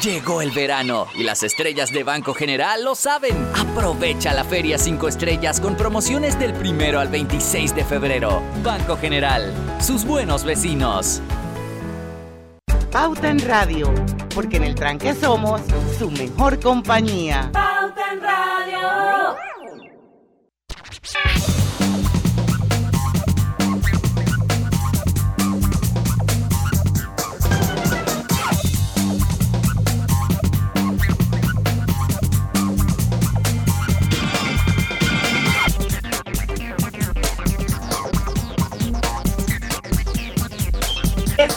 [0.00, 3.36] Llegó el verano y las estrellas de Banco General lo saben.
[3.54, 8.42] Aprovecha la Feria 5 Estrellas con promociones del primero al 26 de febrero.
[8.62, 11.20] Banco General, sus buenos vecinos.
[12.90, 13.92] Pauta en Radio,
[14.34, 15.60] porque en el tranque somos
[15.98, 17.50] su mejor compañía.
[17.52, 19.51] Pauta en Radio.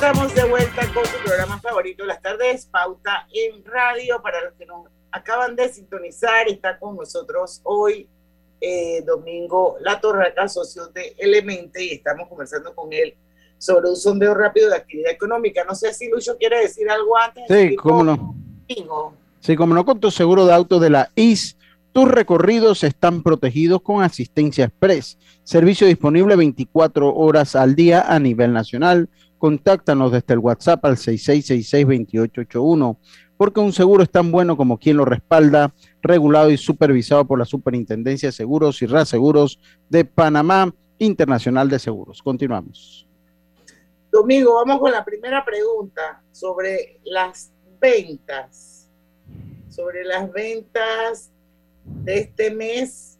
[0.06, 4.22] Estamos de vuelta con su programa favorito de las tardes, Pauta en Radio.
[4.22, 8.08] Para los que nos acaban de sintonizar, está con nosotros hoy,
[8.62, 13.16] eh, Domingo La Torraca, socio de Elemente, y estamos conversando con él
[13.58, 15.64] sobre un sondeo rápido de actividad económica.
[15.64, 17.46] No sé si Lucho quiere decir algo antes.
[17.50, 18.36] Sí, cómo no.
[19.40, 21.58] Sí, como no, con tu seguro de auto de la IS,
[21.94, 25.18] tus recorridos están protegidos con asistencia express.
[25.44, 29.10] Servicio disponible 24 horas al día a nivel nacional
[29.46, 32.98] contáctanos desde el WhatsApp al 6666-2881,
[33.38, 37.46] porque un seguro es tan bueno como quien lo respalda, regulado y supervisado por la
[37.46, 42.24] Superintendencia de Seguros y Reaseguros de Panamá Internacional de Seguros.
[42.24, 43.08] Continuamos.
[44.12, 48.90] Domingo, vamos con la primera pregunta sobre las ventas,
[49.70, 51.30] sobre las ventas
[51.84, 53.20] de este mes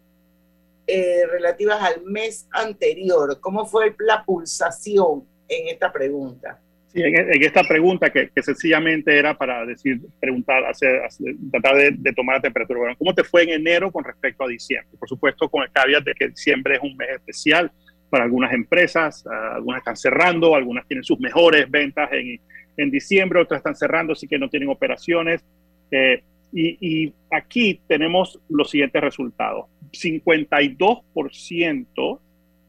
[0.88, 3.38] eh, relativas al mes anterior.
[3.40, 5.35] ¿Cómo fue la pulsación?
[5.48, 6.60] En esta pregunta.
[6.88, 11.02] Sí, en, esta pregunta que, sencillamente era para decir, preguntar, hacer,
[11.50, 12.80] tratar de, tomar la temperatura.
[12.80, 14.96] Bueno, ¿cómo te fue en enero con respecto a diciembre?
[14.98, 17.70] Por supuesto, con el caveat de que diciembre es un mes especial
[18.08, 22.40] para algunas empresas, ah, algunas están cerrando, algunas tienen sus mejores ventas en,
[22.76, 25.44] en diciembre, otras están cerrando, así que no tienen operaciones.
[25.90, 29.66] Eh, y, y, aquí tenemos los siguientes resultados.
[29.92, 32.20] 52%,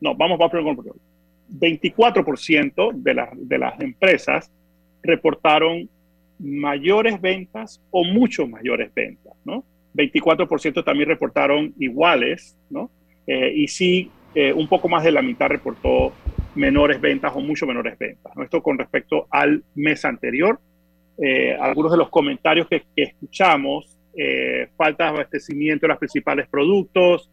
[0.02, 0.50] no, vamos, vamos a
[1.50, 4.52] 24% de, de las empresas
[5.04, 5.90] reportaron
[6.40, 9.64] mayores ventas o mucho mayores ventas, ¿no?
[9.96, 12.92] 24% también reportaron iguales, ¿no?
[13.26, 16.14] Eh, y sí, eh, un poco más de la mitad reportó
[16.56, 18.32] menores ventas o mucho menores ventas.
[18.42, 20.60] Esto con respecto al mes anterior.
[21.22, 23.94] Eh, algunos de los comentarios que, escuchamos,
[24.76, 27.30] falta de abastecimiento de los principales productos,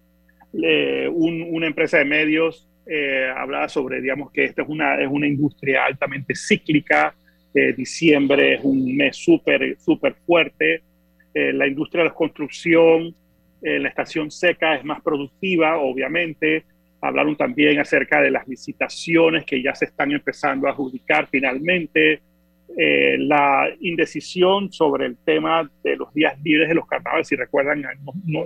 [0.53, 5.85] una empresa de medios eh, hablaba sobre, digamos, que esta es una, es una industria
[5.85, 7.14] altamente cíclica.
[7.55, 10.83] Eh, diciembre es un mes súper, súper fuerte.
[11.33, 13.14] Eh, la industria de la construcción,
[13.62, 16.64] la estación seca es más productiva, obviamente.
[17.01, 22.20] Hablaron también acerca de las licitaciones que ya se están empezando a adjudicar finalmente.
[22.77, 27.85] la indecisión sobre el tema de los días libres de los carnavales, si recuerdan,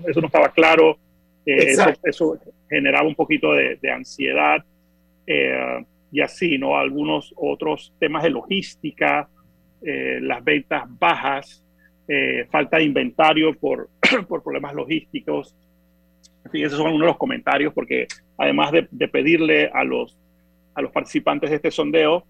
[0.07, 0.99] eso no estaba claro
[1.51, 4.63] eh, eso, generaba un poquito de, ansiedad
[5.27, 5.83] eh,
[6.13, 6.77] y así, ¿no?
[6.77, 9.31] Algunos otros temas de logística,
[9.81, 11.65] eh, las ventas bajas,
[12.51, 13.89] falta de inventario por,
[14.29, 15.55] por problemas logísticos.
[16.45, 18.07] En fin, esos son algunos de los comentarios porque
[18.37, 20.19] además de, pedirle a los,
[20.75, 22.25] a los participantes de este sondeo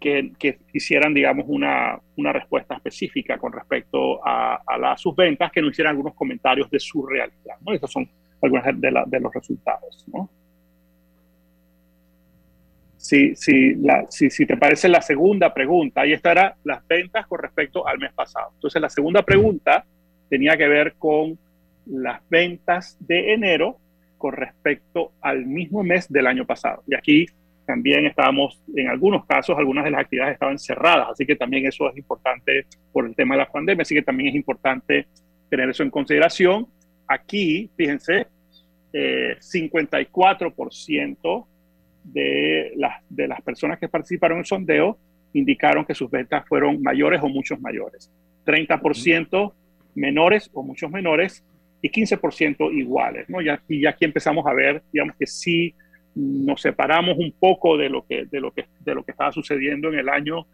[0.00, 5.52] que, que hicieran, digamos, una, una, respuesta específica con respecto a, a las, sus ventas,
[5.52, 7.56] que nos hicieran algunos comentarios de su realidad.
[7.60, 7.72] ¿no?
[7.72, 8.08] Esos son
[8.42, 10.04] algunos de, los resultados.
[10.12, 10.28] ¿no?
[12.96, 13.76] Si, si,
[14.08, 18.50] si, te parece la segunda pregunta, ahí estará las ventas con respecto al mes pasado.
[18.54, 19.84] Entonces, la segunda pregunta
[20.28, 21.38] tenía que ver con
[21.86, 23.78] las ventas de enero
[24.16, 26.82] con respecto al mismo mes del año pasado.
[26.86, 27.26] Y aquí
[27.66, 31.90] también estábamos, en algunos casos, algunas de las actividades estaban cerradas, así que también eso
[31.90, 35.06] es importante por el tema de la pandemia, así que también es importante
[35.50, 36.66] tener eso en consideración.
[37.06, 38.26] Aquí, fíjense,
[38.92, 41.44] 54% eh,
[42.04, 44.98] de las, de las personas que participaron en el sondeo
[45.32, 48.10] indicaron que sus ventas fueron mayores o muchos mayores.
[48.44, 49.52] 30%
[49.94, 51.44] menores o muchos menores
[51.82, 53.28] y 15% iguales.
[53.28, 53.40] ¿no?
[53.40, 55.74] Ya, y aquí empezamos a ver, digamos que sí
[56.14, 59.88] nos separamos un poco de lo que, de lo que, de lo que estaba sucediendo
[59.88, 60.46] en el año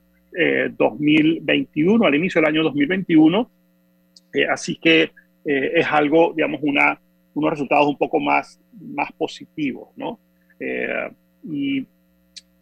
[0.76, 3.50] 2021, eh, al inicio del año 2021.
[4.32, 5.10] Eh, así que
[5.52, 7.00] es algo, digamos, una,
[7.34, 10.18] unos resultados un poco más, más positivos, ¿no?
[10.58, 11.10] Eh,
[11.44, 11.86] y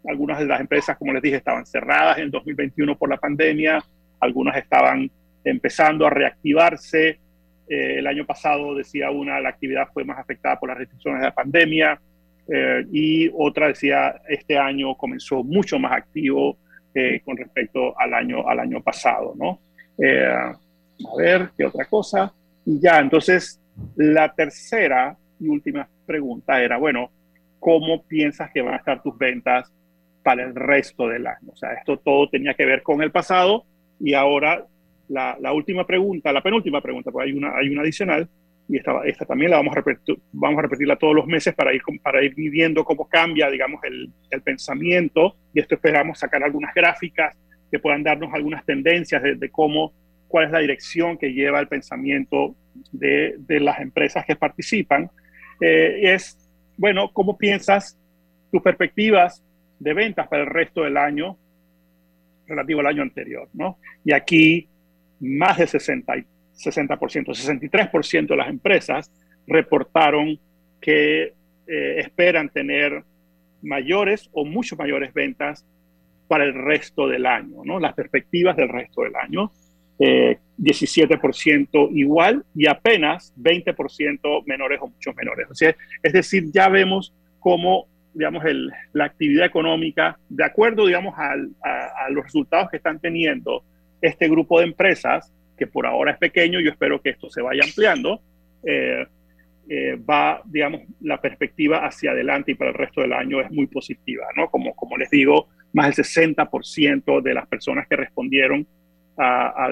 [0.07, 3.83] algunas de las empresas, como les dije, estaban cerradas en 2021 por la pandemia,
[4.21, 5.11] algunas estaban
[5.45, 7.19] empezando a reactivarse.
[7.69, 11.27] Eh, el año pasado, decía una, la actividad fue más afectada por las restricciones de
[11.27, 12.01] la pandemia
[12.49, 16.57] eh, y otra decía, este año comenzó mucho más activo
[17.25, 19.61] con respecto al año, al año pasado, ¿no?
[19.99, 22.33] Eh, a ver, ¿qué otra cosa?
[22.69, 23.59] Y ya, entonces,
[23.97, 27.11] la tercera y última pregunta era, bueno,
[27.59, 29.73] ¿cómo piensas que van a estar tus ventas
[30.23, 31.49] para el resto del año?
[31.51, 33.65] O sea, esto todo tenía que ver con el pasado
[33.99, 34.67] y ahora
[35.09, 38.29] la, última pregunta, la penúltima pregunta, porque hay una, hay una adicional,
[38.69, 41.73] y esta, esta también la vamos a, repetir, vamos a repetirla todos los meses para
[41.73, 42.35] ir, para ir
[42.85, 47.35] cómo cambia, digamos, el, el pensamiento, y esto esperamos sacar algunas gráficas
[47.71, 49.95] que puedan darnos algunas tendencias de, de cómo
[50.29, 52.55] cuál es la dirección que lleva el pensamiento
[52.93, 55.11] de, de las empresas que participan.
[55.61, 56.39] Eh, es,
[56.77, 57.99] bueno, ¿cómo piensas
[58.53, 59.43] tus perspectivas
[59.79, 61.37] de ventas para el resto del año
[62.47, 63.49] relativo al año anterior?
[63.53, 63.79] ¿no?
[64.05, 64.69] Y aquí
[65.21, 69.11] más del 60, 60%, 63% de las empresas
[69.47, 70.39] reportaron
[70.81, 71.35] que
[71.67, 73.03] eh, esperan tener
[73.63, 75.67] mayores o mucho mayores ventas
[76.29, 77.81] para el resto del año, ¿no?
[77.81, 79.51] Las perspectivas del resto del año.
[79.99, 85.49] 17% eh, igual y apenas 20% menores o muchos menores.
[85.51, 88.43] O sea, es decir, ya vemos cómo digamos,
[88.93, 93.63] la actividad económica, de acuerdo, digamos, a, a, los resultados que están teniendo
[94.01, 97.63] este grupo de empresas, que por ahora es pequeño, yo espero que esto se vaya
[97.63, 98.21] ampliando,
[98.65, 99.07] eh,
[99.69, 103.67] eh, va, digamos, la perspectiva hacia adelante y para el resto del año es muy
[103.67, 104.51] positiva, ¿no?
[104.51, 108.67] Como, como les digo, más del 60% de las personas que respondieron
[109.19, 109.71] a,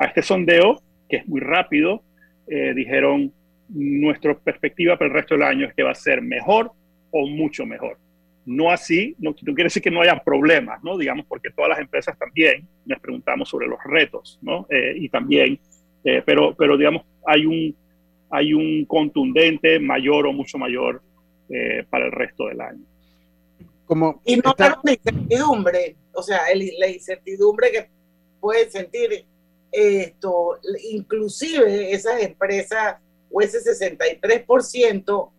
[0.00, 2.02] este sondeo, que es muy rápido,
[2.48, 3.32] eh, dijeron,
[3.68, 6.72] nuestra perspectiva para el resto del año es que va a ser mejor
[7.10, 7.98] o mucho mejor.
[8.44, 10.98] No así, no, quiere decir que no haya problemas, ¿no?
[10.98, 14.66] Digamos, porque todas las empresas también les preguntamos sobre los retos, ¿no?
[14.68, 15.58] Eh, y también,
[16.04, 17.74] eh, pero, pero digamos, hay un,
[18.30, 21.02] hay un contundente mayor o mucho mayor
[21.90, 22.82] para el resto del año.
[23.84, 24.80] Como y no está...
[24.82, 26.40] la incertidumbre, o sea,
[26.78, 27.90] la incertidumbre que
[28.42, 29.24] puede sentir
[29.70, 30.58] esto,
[30.90, 32.96] inclusive esas empresas
[33.30, 35.30] o ese 63%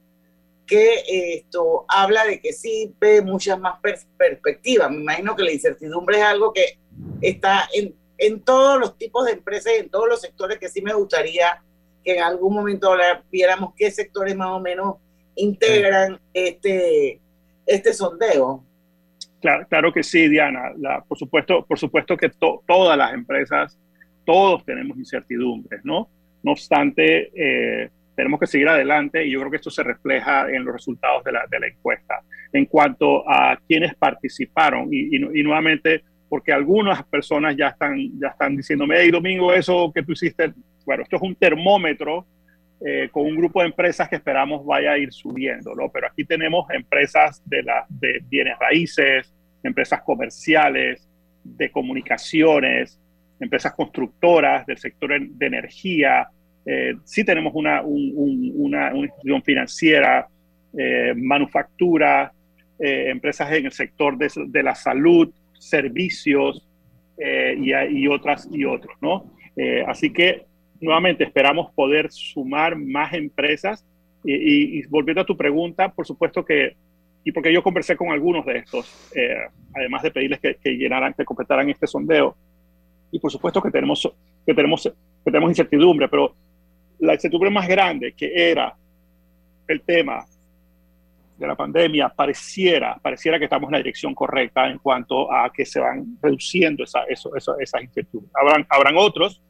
[0.65, 3.79] que esto habla de que sí ve muchas más
[4.17, 4.89] perspectivas.
[4.89, 6.79] Me imagino que la incertidumbre es algo que
[7.21, 10.81] está en, en todos los tipos de empresas y en todos los sectores que sí
[10.81, 11.61] me gustaría
[12.03, 12.93] que en algún momento
[13.29, 14.95] viéramos qué sectores más o menos
[15.35, 17.19] integran este,
[17.65, 18.63] este sondeo.
[19.67, 20.71] Claro, que sí, Diana.
[21.05, 22.31] Por supuesto, por supuesto que
[22.65, 23.77] todas las empresas,
[24.25, 26.07] todos tenemos incertidumbres, ¿no?
[26.43, 30.63] No obstante, eh, tenemos que seguir adelante y yo creo que esto se refleja en
[30.63, 32.21] los resultados de la, de la encuesta.
[32.53, 38.55] En cuanto a quienes participaron, y, y, nuevamente, porque algunas personas ya están, ya están
[38.55, 40.53] diciéndome, hey, Domingo, eso que tú hiciste,
[40.85, 42.25] bueno, esto es un termómetro
[42.85, 45.89] eh, con un grupo de empresas que esperamos vaya a ir subiendo, ¿no?
[45.89, 51.07] Pero aquí tenemos empresas de, la, de bienes raíces, empresas comerciales,
[51.45, 52.99] de comunicaciones,
[53.39, 56.27] empresas constructoras del sector de energía.
[56.65, 60.27] Eh, sí tenemos una, una, institución financiera,
[60.77, 62.33] eh, manufactura,
[62.79, 66.67] empresas en el sector de, de la salud, servicios
[67.17, 69.31] y, y, otras y otros, ¿no?
[69.87, 70.47] así que
[70.83, 73.85] nuevamente esperamos poder sumar más empresas.
[74.25, 76.77] Y, volviendo a tu pregunta, por supuesto que,
[77.25, 79.35] y porque yo conversé con algunos de estos, eh,
[79.75, 82.35] además de pedirles que, llenaran, que completaran este sondeo,
[83.11, 84.09] y por supuesto que tenemos,
[84.45, 86.33] que tenemos, que tenemos incertidumbre, pero
[86.99, 88.73] la incertidumbre más grande que era
[89.67, 90.25] el tema
[91.37, 95.65] de la pandemia pareciera, pareciera que estamos en la dirección correcta en cuanto a que
[95.65, 98.31] se van reduciendo esa, eso, esas incertidumbres.
[98.35, 99.41] Habrán, habrán otros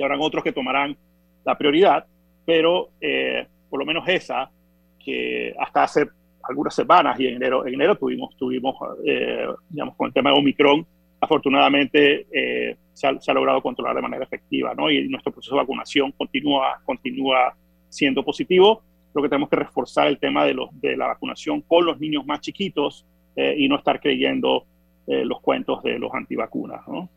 [0.00, 0.96] y habrán otros que tomarán
[1.44, 2.06] la prioridad,
[2.46, 4.50] pero eh, por lo menos esa,
[4.98, 6.08] que hasta hace
[6.42, 10.38] algunas semanas y en enero, en enero tuvimos, tuvimos eh, digamos, con el tema de
[10.38, 10.86] Omicron,
[11.20, 14.90] afortunadamente eh, se, ha, logrado controlar de manera efectiva, ¿no?
[14.90, 17.54] Y nuestro proceso de vacunación continúa, continúa
[17.90, 18.82] siendo positivo.
[19.12, 22.24] Creo que tenemos que reforzar el tema de, los, de la vacunación con los niños
[22.24, 23.04] más chiquitos
[23.36, 24.64] y no estar creyendo
[25.06, 27.08] los cuentos de los antivacunas, ¿no?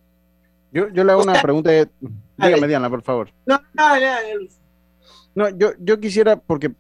[0.73, 1.69] Yo, yo le hago una pregunta.
[2.37, 3.29] Dígame, Diana, por favor.
[3.45, 3.83] No, no,
[5.35, 6.73] no, yo, yo quisiera, porque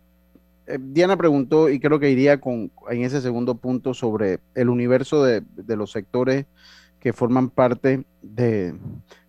[0.67, 5.23] eh, Diana preguntó, y creo que iría con, en ese segundo punto sobre el universo
[5.23, 6.45] de, de los sectores
[6.99, 8.73] que forman parte de,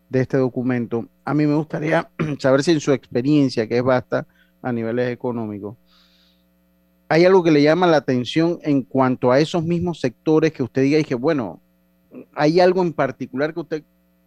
[0.08, 1.06] de, este documento.
[1.24, 2.08] A mí me gustaría
[2.38, 4.26] saber si en su experiencia, que es vasta
[4.62, 5.76] a niveles económicos,
[7.08, 10.82] hay algo que le llama la atención en cuanto a esos mismos sectores que usted
[10.82, 11.60] diga y que, bueno,
[12.34, 13.84] hay algo en particular que usted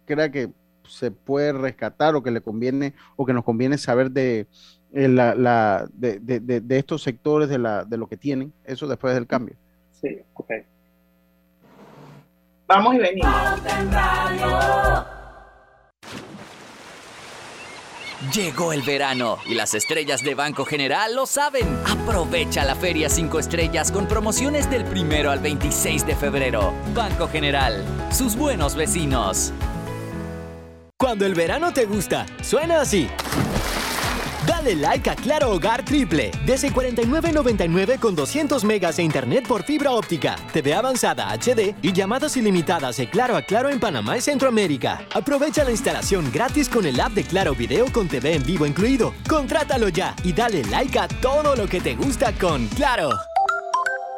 [0.08, 0.50] crea que
[0.88, 4.46] se puede rescatar o que le conviene o que nos conviene saber de,
[4.92, 8.86] eh, la, la de, de, de, estos sectores de, la, de lo que tienen, eso
[8.86, 9.54] después del cambio.
[9.92, 10.50] Sí, ok.
[12.66, 13.32] Vamos y venimos.
[18.34, 21.66] Llegó el verano y las estrellas de Banco General lo saben.
[21.86, 26.72] Aprovecha la Feria 5 Estrellas con promociones del primero al 26 de febrero.
[26.94, 29.52] Banco General, sus buenos vecinos.
[31.00, 33.08] Cuando el verano te gusta, suena así.
[34.48, 36.32] Dale like a Claro Hogar Triple.
[36.44, 42.36] Desde 49.99 con 200 megas de internet por fibra óptica, TV avanzada HD y llamadas
[42.36, 45.06] ilimitadas de Claro a Claro en Panamá y Centroamérica.
[45.14, 49.14] Aprovecha la instalación gratis con el app de Claro Video con TV en vivo incluido.
[49.28, 53.10] Contrátalo ya y dale like a todo lo que te gusta con Claro.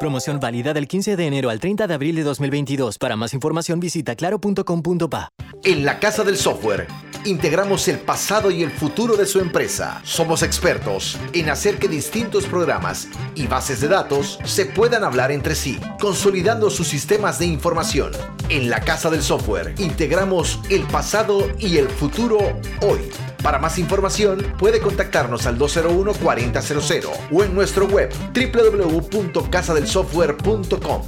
[0.01, 2.97] Promoción válida del 15 de enero al 30 de abril de 2022.
[2.97, 5.29] Para más información visita claro.com.pa.
[5.63, 6.87] En la Casa del Software
[7.27, 10.01] integramos el pasado y el futuro de su empresa.
[10.03, 15.55] Somos expertos en hacer que distintos programas y bases de datos se puedan hablar entre
[15.55, 18.13] sí, consolidando sus sistemas de información.
[18.49, 22.39] En la Casa del Software integramos el pasado y el futuro
[22.81, 23.01] hoy.
[23.43, 31.03] Para más información puede contactarnos al 201-4000 o en nuestro web www.casadelsoftware.com.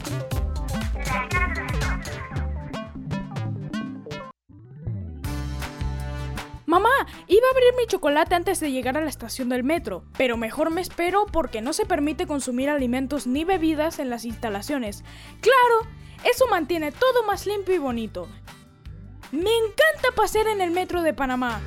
[6.64, 6.88] Mamá,
[7.26, 10.70] iba a abrir mi chocolate antes de llegar a la estación del metro, pero mejor
[10.70, 15.04] me espero porque no se permite consumir alimentos ni bebidas en las instalaciones.
[15.42, 15.82] Claro,
[16.24, 18.26] eso mantiene todo más limpio y bonito.
[19.32, 21.60] Me encanta pasear en el metro de Panamá.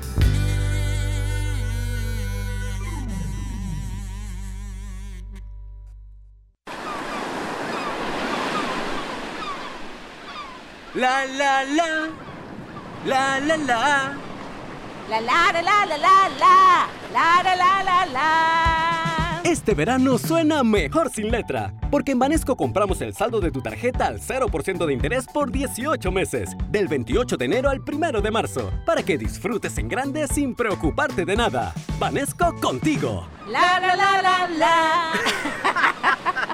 [10.96, 12.08] La la la.
[13.04, 14.16] La la la.
[15.10, 16.88] La la la la la la la.
[17.12, 19.42] La la la la la.
[19.44, 24.06] Este verano suena mejor sin letra, porque en Banesco compramos el saldo de tu tarjeta
[24.06, 28.72] al 0% de interés por 18 meses, del 28 de enero al 1 de marzo,
[28.86, 31.74] para que disfrutes en grande sin preocuparte de nada.
[31.98, 33.28] Banesco contigo.
[33.50, 35.12] La la la la la.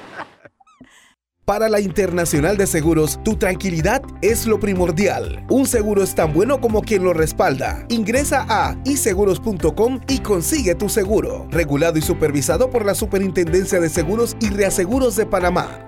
[1.45, 5.45] Para la Internacional de Seguros, tu tranquilidad es lo primordial.
[5.49, 7.85] Un seguro es tan bueno como quien lo respalda.
[7.89, 11.45] Ingresa a iseguros.com y consigue tu seguro.
[11.51, 15.85] Regulado y supervisado por la Superintendencia de Seguros y Reaseguros de Panamá.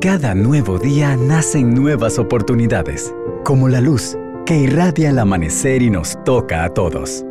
[0.00, 3.14] Cada nuevo día nacen nuevas oportunidades,
[3.44, 4.16] como la luz
[4.46, 7.24] que irradia el amanecer y nos toca a todos.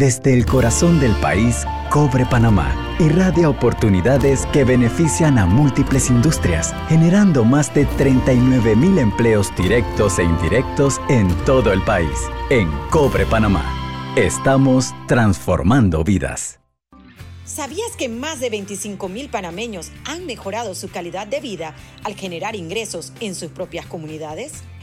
[0.00, 7.44] Desde el corazón del país, Cobre Panamá irradia oportunidades que benefician a múltiples industrias, generando
[7.44, 12.18] más de 39 mil empleos directos e indirectos en todo el país.
[12.48, 13.62] En Cobre Panamá,
[14.16, 16.60] estamos transformando vidas.
[17.44, 21.74] ¿Sabías que más de 25 mil panameños han mejorado su calidad de vida
[22.04, 24.62] al generar ingresos en sus propias comunidades?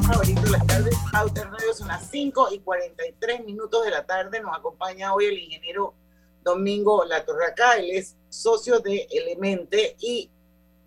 [0.00, 4.04] Programa favorito de las tardes, Outer Radio, son las 5 y 43 minutos de la
[4.04, 4.40] tarde.
[4.40, 5.94] Nos acompaña hoy el ingeniero
[6.42, 10.30] Domingo Latorraca, él es socio de Elemente y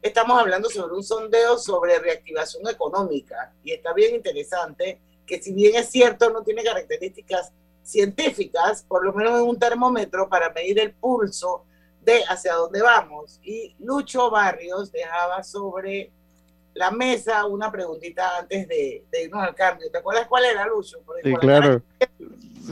[0.02, 3.52] estamos hablando sobre un sondeo sobre reactivación económica.
[3.64, 7.52] Y está bien interesante que si bien es cierto, no tiene características
[7.82, 11.66] científicas, por lo menos es un termómetro para medir el pulso
[12.02, 13.40] de hacia dónde vamos.
[13.44, 16.12] Y Lucho Barrios dejaba sobre
[16.74, 19.90] la mesa una preguntita antes de, irnos al cambio.
[19.92, 20.98] ¿Te acuerdas cuál era, Lucho?
[21.24, 21.82] sí, claro.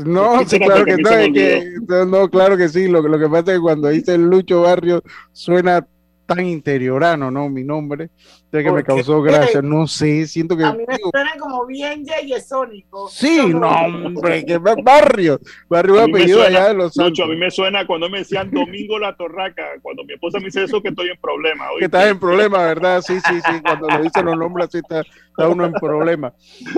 [0.05, 2.87] No, sí, claro que, no, que, no, claro que sí.
[2.87, 5.87] Lo, lo que pasa es que cuando dice Lucho Barrios suena
[6.27, 7.49] tan interiorano, ¿no?
[7.49, 8.09] Mi nombre,
[8.51, 10.65] de que me causó gracia, no sé, siento que...
[10.65, 13.07] A mí me suena como bien yeyesónico.
[13.09, 17.25] Sí, no, hombre, que barrio, barrio apellido allá de los Santos.
[17.25, 20.65] a mí me suena cuando me decían Domingo La Torraca, cuando mi esposa me dice
[20.65, 21.65] eso que estoy en problema.
[21.79, 23.01] Que estás en problema, ¿verdad?
[23.01, 26.33] Sí, sí, sí, cuando le dicen los nombres así está, está uno en problema.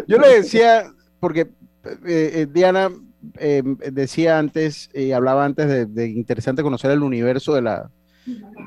[0.07, 1.47] Yo le decía, porque eh,
[2.05, 2.91] eh, Diana
[3.39, 7.89] eh, decía antes, y hablaba antes de, interesante conocer el universo de la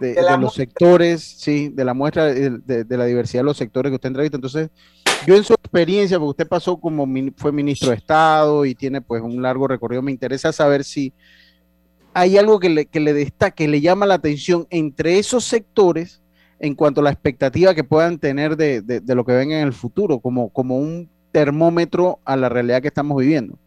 [0.00, 4.08] de, los sectores, sí, de la muestra de, la diversidad de los sectores que usted
[4.08, 4.36] entrevista.
[4.36, 4.70] Entonces,
[5.26, 9.22] yo en su experiencia, porque usted pasó como fue ministro de Estado y tiene pues
[9.22, 11.12] un largo recorrido, me interesa saber si
[12.14, 16.22] hay algo que le, que le destaque, le llama la atención entre esos sectores
[16.58, 19.72] en cuanto a la expectativa que puedan tener de, de, lo que venga en el
[19.72, 23.58] futuro, como, como un termómetro a la realidad que estamos viviendo.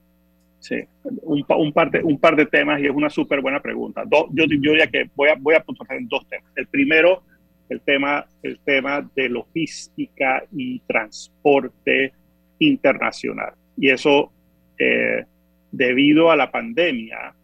[0.66, 4.04] Sí, un, par, de, un par de temas y es una súper buena pregunta.
[4.12, 6.52] yo, yo, diría que voy a, voy a puntuar en dos temas.
[6.56, 7.22] El primero,
[7.70, 12.14] el tema, el tema de logística y transporte
[12.58, 13.54] internacional.
[13.78, 14.32] Y eso,
[14.80, 15.24] eh,
[15.72, 17.36] debido a la pandemia,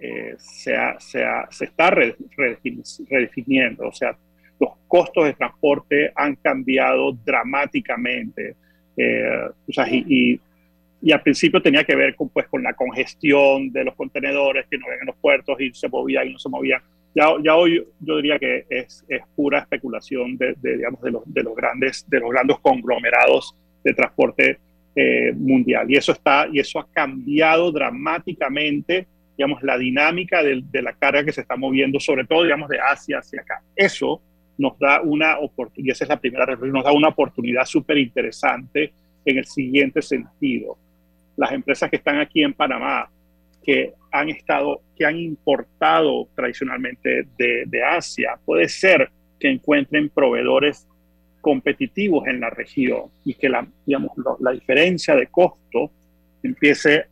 [0.00, 3.88] eh, se, se, se, está redefiniendo.
[3.88, 4.16] O sea,
[4.60, 8.54] los costos de transporte han cambiado dramáticamente.
[8.96, 10.40] Eh, o sea, y
[11.12, 14.86] al principio tenía que ver con, pues, con la congestión de los contenedores que no
[14.88, 16.82] ven en los puertos y se movían y no se movían.
[17.14, 21.42] Ya, ya hoy yo diría que es, es pura especulación de, digamos, de, los, de,
[21.42, 24.58] los grandes, de los grandes conglomerados de transporte
[24.94, 25.90] eh, mundial.
[25.90, 31.24] Y eso, está, y eso ha cambiado dramáticamente digamos, la dinámica de, de, la carga
[31.24, 33.62] que se está moviendo, sobre todo digamos, de Asia hacia acá.
[33.74, 34.20] Eso
[34.58, 38.92] nos da una oportunidad, y esa es la primera nos da una oportunidad súper interesante
[39.24, 40.76] en el siguiente sentido
[41.40, 43.08] las empresas que están aquí en Panamá,
[43.64, 50.86] que han estado, que han importado tradicionalmente de, Asia, puede ser que encuentren proveedores
[51.40, 55.90] competitivos en la región y que la, digamos, la diferencia de costo
[56.42, 57.06] empiece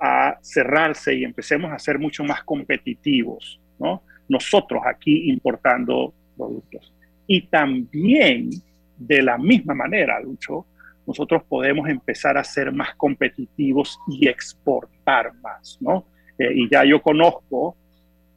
[0.00, 4.02] a cerrarse y empecemos a ser mucho más competitivos, ¿no?
[4.28, 6.92] Nosotros aquí importando productos.
[7.28, 8.50] Y también,
[8.96, 10.66] de la misma manera, Lucho,
[11.10, 16.04] nosotros podemos empezar a ser más competitivos y exportar más, ¿no?
[16.38, 17.76] Eh, y ya yo conozco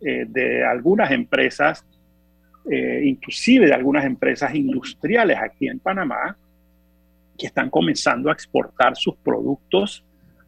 [0.01, 1.85] eh, de algunas empresas,
[2.71, 6.35] eh, inclusive de algunas empresas industriales aquí en Panamá,
[7.37, 10.03] que están comenzando a exportar sus productos,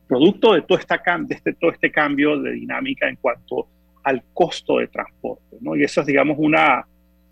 [0.07, 3.67] producto de todo, esta, de este, todo este cambio de dinámica en cuanto
[4.03, 5.75] al costo de transporte, ¿no?
[5.75, 6.87] Y eso es, digamos, una,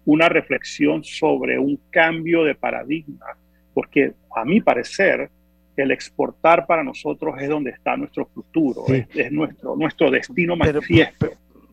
[0.05, 3.25] una reflexión sobre un cambio de paradigma
[3.73, 5.29] porque a mi parecer,
[5.75, 11.29] el exportar para nosotros es donde está nuestro futuro, es, nuestro, nuestro destino manifiesto.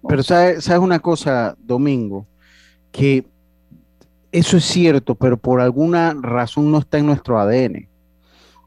[0.09, 2.26] Pero, ¿sabes, una cosa, Domingo?
[2.90, 3.24] Que
[4.32, 7.89] eso es cierto, pero por alguna razón no está en nuestro ADN.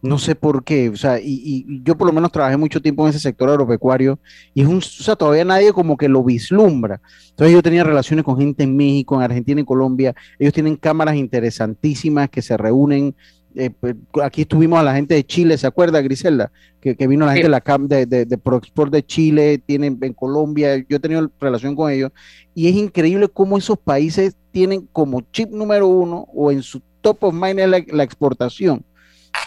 [0.04, 3.12] No sé por qué, o sea, y, yo por lo menos trabajé mucho tiempo en
[3.12, 4.20] ese sector agropecuario
[4.54, 7.00] y es un, o sea, todavía nadie como que lo vislumbra.
[7.30, 10.14] Entonces yo tenía relaciones con gente en México, en Argentina y Colombia.
[10.38, 13.16] Ellos tienen cámaras interesantísimas que se reúnen.
[13.56, 16.52] Eh, pues, aquí estuvimos a la gente de Chile, ¿se acuerda, Griselda?
[16.82, 20.12] Que, vino la gente de la CAM de, de, de, ProExport de Chile, tienen en
[20.12, 22.12] Colombia, yo he tenido relación con ellos.
[22.54, 27.24] Y es increíble cómo esos países tienen como chip número uno o en su top
[27.24, 28.84] of mind la exportación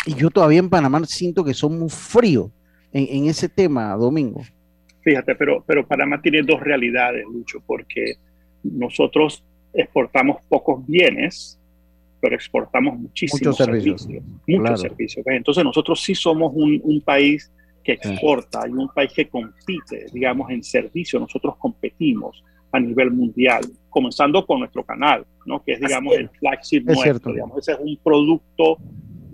[0.06, 2.50] y yo todavía en Panamá siento que son muy fríos
[2.92, 4.42] en, ese tema, Domingo.
[5.02, 8.14] Fíjate, pero, pero Panamá tiene dos realidades, Lucho, porque
[8.62, 11.60] nosotros exportamos pocos bienes,
[12.20, 14.08] pero exportamos muchísimos servicios.
[14.46, 15.26] muchos servicios.
[15.26, 17.52] Entonces nosotros sí somos un, un país
[17.84, 21.20] que exporta y un país que compite, digamos, en servicio.
[21.20, 25.62] Nosotros competimos a nivel mundial, comenzando con nuestro canal, ¿no?
[25.62, 27.32] que es, digamos, el flagship nuestro.
[27.32, 28.78] Digamos, ese es un producto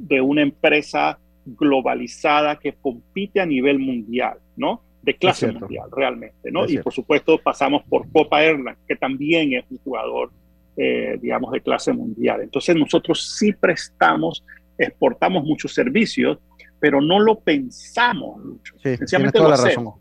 [0.02, 4.82] de una empresa globalizada que compite a nivel mundial, ¿no?
[5.02, 6.64] De clase mundial, realmente, ¿no?
[6.68, 10.30] y por supuesto pasamos por Copa Airlines, que también es un jugador,
[10.76, 12.40] eh, digamos, de clase mundial.
[12.42, 14.44] Entonces nosotros sí prestamos,
[14.78, 16.38] exportamos muchos servicios,
[16.78, 18.74] pero no lo pensamos mucho.
[18.82, 20.00] Sí, Sencillamente lo hacemos.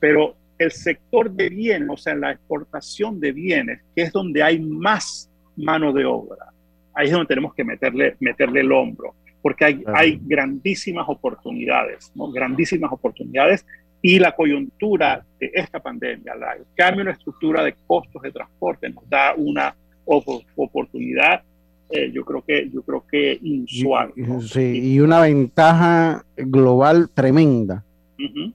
[0.00, 4.60] Pero el sector de bienes, o sea, la exportación de bienes, que es donde hay
[4.60, 6.53] más mano de obra,
[6.94, 12.30] ahí es donde tenemos que meterle, meterle el hombro, porque hay, hay grandísimas oportunidades, ¿no?
[12.30, 13.66] grandísimas oportunidades
[14.00, 18.90] y la coyuntura de esta pandemia, el cambio en la estructura de costos de transporte
[18.90, 19.74] nos da una
[20.04, 21.42] oportunidad,
[21.88, 24.12] eh, yo creo que yo creo que inusual.
[24.42, 27.82] Sí, y una ventaja global tremenda.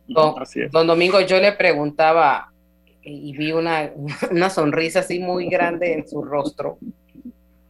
[0.08, 0.36] don,
[0.72, 2.52] don, Domingo, yo le preguntaba
[3.02, 3.92] y vi una,
[4.32, 6.78] una sonrisa así muy grande en su rostro.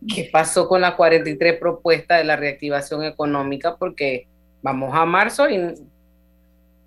[0.08, 3.76] ¿Qué pasó con las 43 propuestas de la reactivación económica?
[3.76, 4.28] Porque
[4.62, 5.60] vamos a marzo y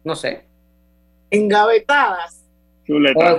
[0.05, 0.45] no sé.
[1.31, 2.43] Engavetadas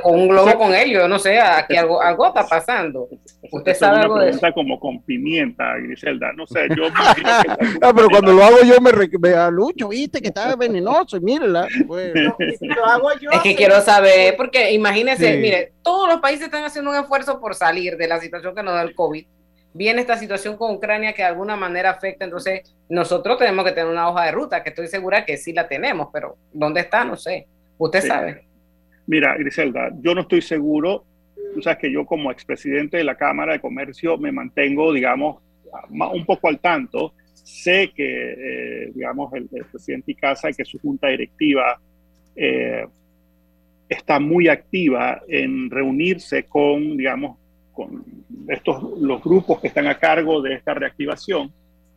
[0.02, 3.10] con un globo con ellos, no sé, aquí algo, algo está pasando.
[3.52, 4.40] Usted sabe algo de eso.
[4.54, 6.86] como con pimienta, Griselda, no sé, yo
[7.82, 11.68] No, pero cuando lo hago yo me, me alucho, viste que está venenoso, y mírela.
[11.88, 12.14] Pues.
[12.62, 13.32] lo hago yo.
[13.32, 17.54] Es que quiero saber, porque imagínense, mire, todos los países están haciendo un esfuerzo por
[17.54, 19.26] salir de la situación que nos da el COVID.
[19.74, 23.92] Viene esta situación con Ucrania que de alguna manera afecta, entonces nosotros tenemos que tener
[23.92, 27.04] una hoja de ruta, que estoy segura que sí la tenemos, pero ¿dónde está?
[27.04, 27.48] No sé.
[27.78, 28.46] Usted sabe.
[29.08, 31.04] Mira, Griselda, yo no estoy seguro.
[31.56, 35.42] Tú sabes que yo como expresidente de la Cámara de Comercio me mantengo, digamos,
[35.90, 37.14] un poco al tanto.
[37.34, 41.80] Sé que, eh, digamos, el, presidente Icaza y que su junta directiva
[42.36, 42.86] eh,
[43.90, 47.38] está muy activa en reunirse con, digamos,
[47.74, 48.04] con
[48.48, 51.52] estos, los grupos que están a cargo de esta reactivación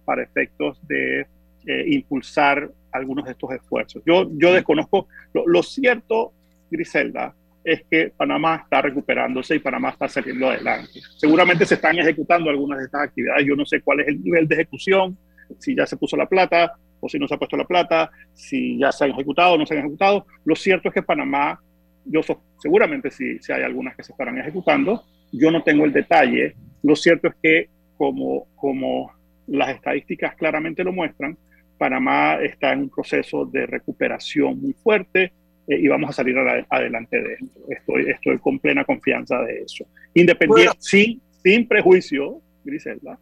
[0.04, 1.26] para efectos de
[1.66, 4.02] eh, impulsar algunos de estos esfuerzos.
[4.06, 6.32] Yo, yo desconozco, lo, lo cierto
[6.70, 7.34] Griselda,
[7.66, 11.00] es que Panamá está recuperándose y Panamá está saliendo adelante.
[11.16, 13.44] Seguramente se están ejecutando algunas de estas actividades.
[13.44, 15.18] Yo no sé cuál es el nivel de ejecución,
[15.58, 18.78] si ya se puso la plata o si no se ha puesto la plata, si
[18.78, 20.26] ya se han ejecutado o no se han ejecutado.
[20.44, 21.60] Lo cierto es que Panamá,
[22.04, 22.20] yo
[22.58, 25.04] seguramente sí, si hay algunas que se estarán ejecutando.
[25.32, 26.54] Yo no tengo el detalle.
[26.82, 29.12] Lo cierto es que como, como
[29.46, 31.36] las estadísticas claramente lo muestran,
[31.78, 35.32] Panamá está en un proceso de recuperación muy fuerte
[35.68, 37.60] eh, y vamos a salir adelante de esto.
[37.68, 39.86] Estoy, estoy con plena confianza de eso.
[40.14, 43.18] Independiente, sin, sin prejuicio, Griselda,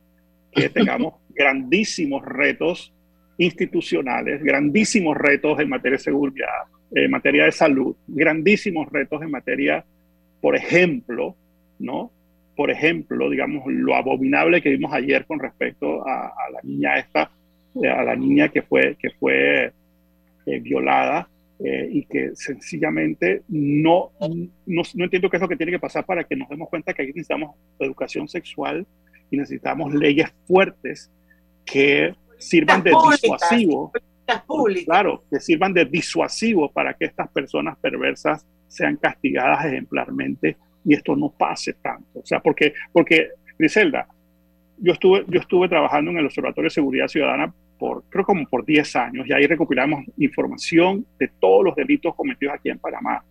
[0.53, 2.93] que tengamos grandísimos retos
[3.39, 9.85] institucionales, grandísimos retos en materia de seguridad, en materia de salud, grandísimos retos en materia,
[10.41, 11.37] por ejemplo,
[11.79, 12.11] ¿no?
[12.57, 17.31] Por ejemplo, digamos, lo abominable que vimos ayer con respecto a, la niña esta,
[17.83, 19.73] eh, a la niña que fue, que fue
[20.47, 24.13] eh, violada eh, y que sencillamente no,
[24.67, 26.93] no, no, entiendo qué es lo que tiene que pasar para que nos demos cuenta
[26.93, 28.87] que aquí necesitamos educación sexual
[29.31, 31.11] y necesitamos leyes fuertes
[31.65, 33.93] que sirvan de disuasivo.
[34.87, 41.17] Claro, que sirvan de disuasivo para que estas personas perversas sean castigadas ejemplarmente y esto
[41.17, 42.21] no pase tanto.
[42.21, 44.07] O sea, porque, porque Griselda,
[44.79, 48.65] yo estuve, yo estuve trabajando en el Observatorio de Seguridad Ciudadana por, creo como por
[48.65, 53.25] 10 años, y ahí recopilamos información de todos los delitos cometidos aquí en Panamá.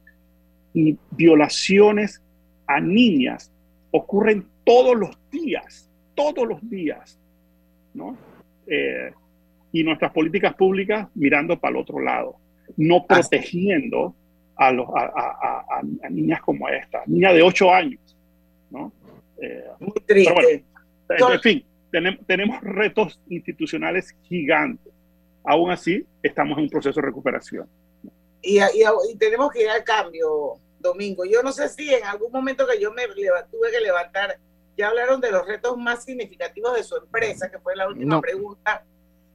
[0.74, 2.22] Y violaciones
[2.68, 3.51] a niñas
[3.91, 7.20] ocurren todos los días, todos los días,
[7.93, 8.18] ¿no?
[8.68, 9.12] Eh,
[9.72, 12.36] y nuestras políticas públicas mirando para el otro lado,
[12.78, 14.16] no protegiendo
[14.56, 18.16] a, los, a, niñas como esta, niña de 8 años,
[18.70, 18.91] ¿no?
[19.41, 20.64] Eh, Muy triste.
[21.10, 21.66] en fin,
[22.26, 24.93] tenemos, retos institucionales gigantes.
[25.43, 27.68] Aún así, estamos en un proceso de recuperación.
[28.41, 28.60] Y,
[29.18, 31.26] tenemos que ir al cambio, Domingo.
[31.26, 34.38] Yo no sé si en algún momento que yo me tuve que levantar,
[34.78, 38.84] ya hablaron de los retos más significativos de su empresa, que fue la última pregunta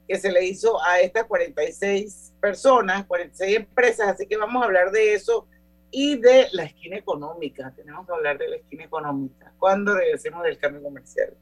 [0.09, 4.91] que se le hizo a estas 46 personas, 46 empresas, así que vamos a hablar
[4.91, 5.47] de eso
[5.91, 7.71] y de la esquina económica.
[7.75, 11.37] Tenemos que hablar de la esquina económica cuando regresemos del cambio comercial.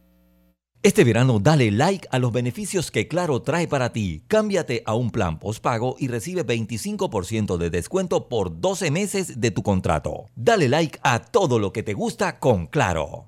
[0.84, 4.24] Este verano dale like a los beneficios que Claro trae para ti.
[4.28, 9.64] Cámbiate a un plan postpago y recibe 25% de descuento por 12 meses de tu
[9.64, 10.26] contrato.
[10.36, 13.28] Dale like a todo lo que te gusta con Claro.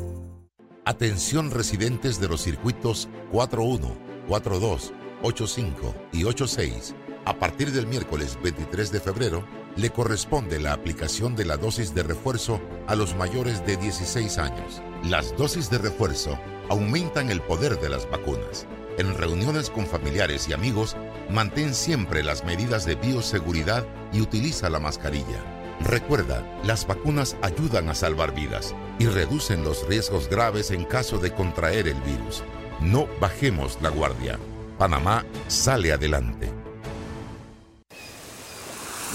[0.83, 3.95] Atención residentes de los circuitos 41,
[4.27, 6.95] 42, 85 y 86.
[7.25, 12.01] A partir del miércoles 23 de febrero, le corresponde la aplicación de la dosis de
[12.01, 14.81] refuerzo a los mayores de 16 años.
[15.03, 18.65] Las dosis de refuerzo aumentan el poder de las vacunas.
[18.97, 20.97] En reuniones con familiares y amigos,
[21.29, 25.50] mantén siempre las medidas de bioseguridad y utiliza la mascarilla.
[25.83, 31.33] Recuerda, las vacunas ayudan a salvar vidas y reducen los riesgos graves en caso de
[31.33, 32.43] contraer el virus.
[32.79, 34.37] No bajemos la guardia.
[34.77, 36.51] Panamá sale adelante.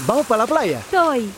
[0.05, 0.79] ¿Vamos para la playa?
[0.79, 1.29] Estoy.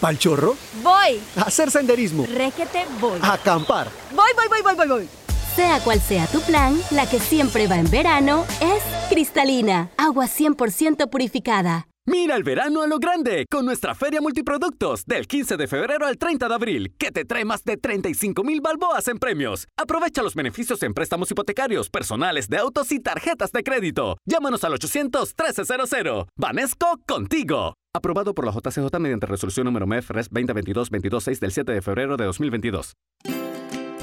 [0.00, 0.56] ¿Pal chorro?
[0.82, 1.20] Voy.
[1.36, 2.26] A hacer senderismo.
[2.26, 3.18] Réquete, voy.
[3.22, 3.88] A acampar.
[4.14, 5.08] Voy, voy, voy, voy, voy, voy.
[5.56, 11.08] Sea cual sea tu plan, la que siempre va en verano es cristalina, agua 100%
[11.08, 11.86] purificada.
[12.06, 16.18] Mira el verano a lo grande con nuestra Feria Multiproductos del 15 de febrero al
[16.18, 19.68] 30 de abril, que te trae más de 35 mil balboas en premios.
[19.78, 24.18] Aprovecha los beneficios en préstamos hipotecarios, personales de autos y tarjetas de crédito.
[24.26, 26.26] Llámanos al 800-1300.
[26.36, 27.72] Vanesco contigo.
[27.94, 32.26] Aprobado por la JCJ mediante resolución número MEF RES 2022-226 del 7 de febrero de
[32.26, 32.92] 2022.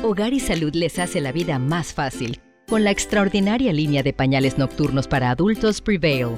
[0.02, 4.58] Hogar y Salud les hace la vida más fácil con la extraordinaria línea de pañales
[4.58, 6.38] nocturnos para adultos Prevail.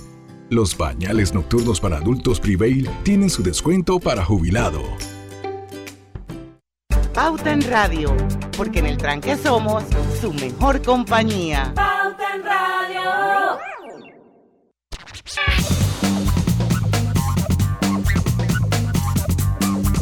[0.51, 4.81] Los pañales nocturnos para adultos Prevail tienen su descuento para jubilado.
[7.13, 8.13] Pauta en Radio,
[8.57, 9.85] porque en el tranque somos
[10.19, 11.71] su mejor compañía.
[11.73, 13.59] Pauta en Radio.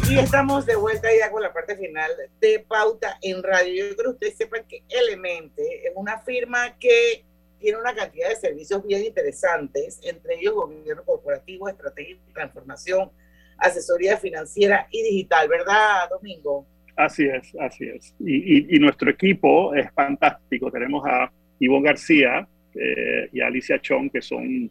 [0.09, 2.09] Y estamos de vuelta ya con la parte final
[2.41, 3.85] de Pauta en Radio.
[3.85, 7.28] Yo creo que ustedes sepan que Elemente es una firma que
[7.59, 13.11] tiene una cantidad de servicios bien interesantes, entre ellos gobierno corporativo, estrategia y transformación,
[13.57, 16.65] asesoría financiera y digital, ¿verdad, Domingo?
[16.95, 18.15] Así es, así es.
[18.19, 20.69] Y, y, nuestro equipo es fantástico.
[20.69, 22.45] Tenemos a Ivonne García
[22.75, 24.69] eh, y a Alicia Chong, que son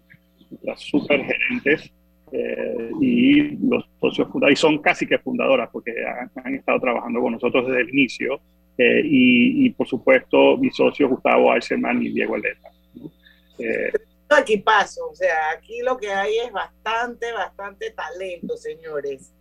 [0.63, 1.91] las super gerentes
[2.33, 5.93] eh, y los socios fundadores, y son casi que fundadoras porque
[6.45, 8.41] han, estado trabajando con nosotros desde el inicio.
[8.77, 12.71] Eh, y, y, por supuesto, mi socio Gustavo Eisenman y Diego Eleta.
[13.59, 13.93] Eh,
[14.29, 19.33] aquí paso, o sea, aquí lo que hay es bastante, bastante talento, señores.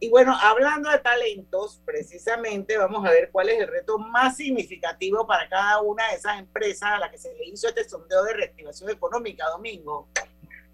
[0.00, 5.26] Y bueno, hablando de talentos, precisamente vamos a ver cuál es el reto más significativo
[5.26, 8.34] para cada una de esas empresas a la que se le hizo este sondeo de
[8.34, 10.08] reactivación económica, Domingo.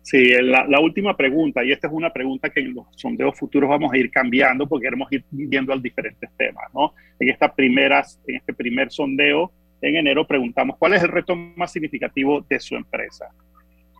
[0.00, 3.68] Sí, la, la, última pregunta, y esta es una pregunta que en los sondeos futuros
[3.68, 6.94] vamos a ir cambiando porque queremos ir viendo al diferentes temas, ¿no?
[7.20, 11.72] En, esta primeras, en este primer sondeo en enero preguntamos cuál es el reto más
[11.72, 13.30] significativo de su empresa.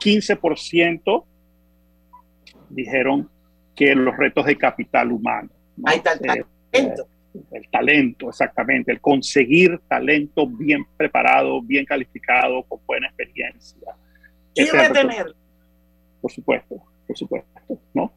[0.00, 1.24] 15%
[2.70, 3.30] dijeron
[3.74, 5.50] que los retos de capital humano.
[5.84, 6.48] Hay talento.
[6.72, 6.94] Eh,
[7.52, 13.94] el talento, exactamente, el conseguir talento bien preparado, bien calificado, con buena experiencia.
[14.54, 15.34] Y retener.
[16.20, 18.12] Por supuesto, por supuesto, ¿no?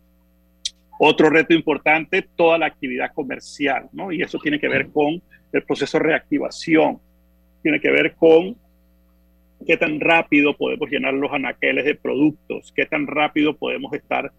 [1.00, 4.12] Otro reto importante, toda la actividad comercial, ¿no?
[4.12, 7.00] Y eso tiene que ver con el proceso de reactivación,
[7.62, 8.56] tiene que ver con
[9.66, 14.32] qué tan rápido podemos llenar los anaqueles de productos, qué tan rápido podemos estar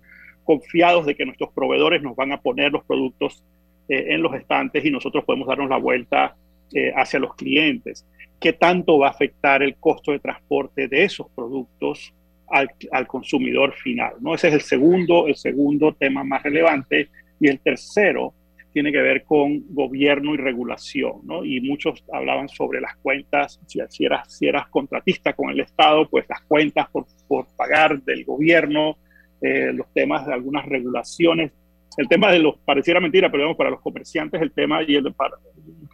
[0.45, 3.45] confiados de que nuestros proveedores nos van a poner los productos
[3.89, 6.37] eh, en los estantes y nosotros podemos darnos la vuelta
[6.73, 8.07] eh, hacia los clientes.
[8.41, 12.13] ¿Qué tanto va a afectar el costo de transporte de esos productos
[12.49, 14.15] al, al, consumidor final?
[14.21, 14.35] ¿no?
[14.35, 17.09] Ese es el segundo, el segundo tema más relevante.
[17.39, 18.35] Y el tercero
[18.73, 21.45] tiene que ver con gobierno y regulación, ¿no?
[21.45, 26.09] Y muchos hablaban sobre las cuentas, si, si, eras, si eras contratista con el Estado,
[26.09, 28.97] pues las cuentas por, por pagar del gobierno,
[29.41, 31.53] eh, los temas de algunas regulaciones.
[31.97, 35.13] El tema de los, pareciera mentira, pero digamos, para los comerciantes el tema, y el,
[35.13, 35.37] para,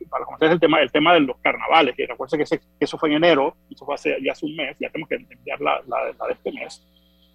[0.09, 3.09] para los comerciantes el tema, el tema de los carnavales, que recuerden que, eso fue
[3.09, 6.15] en enero, eso fue hace, ya hace un mes, ya tenemos que enviar la, la,
[6.19, 6.87] la de este mes,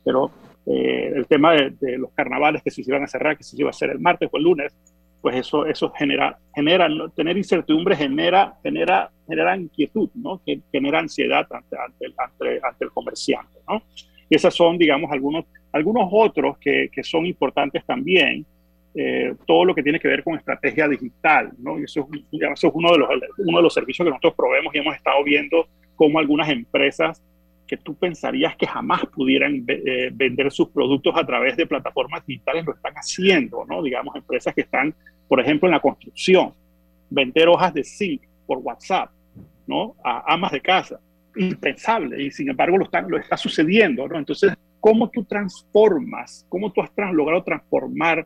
[0.05, 0.31] pero
[0.65, 3.69] eh, el tema de, de, los carnavales que se iban a cerrar, que se iba
[3.69, 4.75] a hacer el martes o el lunes,
[5.23, 10.41] pues eso, eso genera, genera tener incertidumbre genera, genera, genera inquietud, ¿no?
[10.45, 13.81] Que genera ansiedad ante, ante, ante, ante el comerciante, ¿no?
[14.29, 18.45] Y esos son, digamos, algunos, algunos otros que, que son importantes también,
[18.95, 21.79] eh, todo lo que tiene que ver con estrategia digital, ¿no?
[21.79, 24.75] Y eso es, eso es uno, de los, uno de los servicios que nosotros proveemos
[24.75, 27.23] y hemos estado viendo cómo algunas empresas
[27.65, 32.65] que tú pensarías que jamás pudieran eh, vender sus productos a través de plataformas digitales
[32.65, 33.81] lo están haciendo, ¿no?
[33.81, 34.93] Digamos, empresas que están
[35.27, 36.53] por ejemplo, en la construcción.
[37.09, 39.11] vender hojas de zinc por WhatsApp,
[39.67, 39.95] ¿no?
[40.03, 40.99] A amas de casa.
[41.35, 44.17] Impensable, y sin embargo lo está, lo está sucediendo, ¿no?
[44.17, 48.25] Entonces, ¿cómo tú transformas, cómo tú has logrado transformar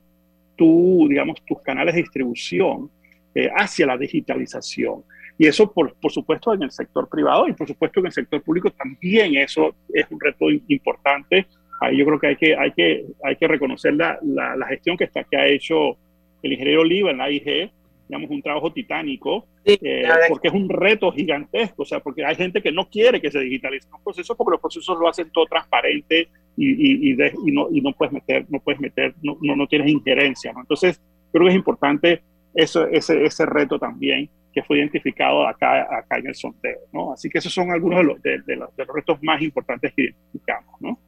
[0.55, 2.89] tu, digamos, tus canales de distribución
[3.35, 5.03] eh, hacia la digitalización?
[5.37, 8.41] Y eso, por, por, supuesto, en el sector privado y por supuesto en el sector
[8.41, 11.45] público también eso es un reto importante.
[11.79, 15.03] Ahí yo creo que hay que, hay que, hay que reconocer la, la, gestión que,
[15.03, 15.95] está, que ha hecho
[16.43, 17.71] el ingeniero Oliva en la IG,
[18.07, 22.61] digamos, un trabajo titánico, eh, porque es un reto gigantesco, o sea, porque hay gente
[22.61, 26.29] que no quiere que se digitalice los procesos, porque los procesos lo hacen todo transparente
[26.55, 29.89] y, y, y, no, y no puedes meter, no puedes meter, no, no, no tienes
[29.89, 30.61] injerencia, ¿no?
[30.61, 32.21] Entonces, creo que es importante
[32.53, 37.13] eso, ese, ese reto también que fue identificado acá, acá en el sondeo, ¿no?
[37.13, 40.03] Así que esos son algunos de los, de, los, de los retos más importantes que
[40.03, 40.99] identificamos, ¿no?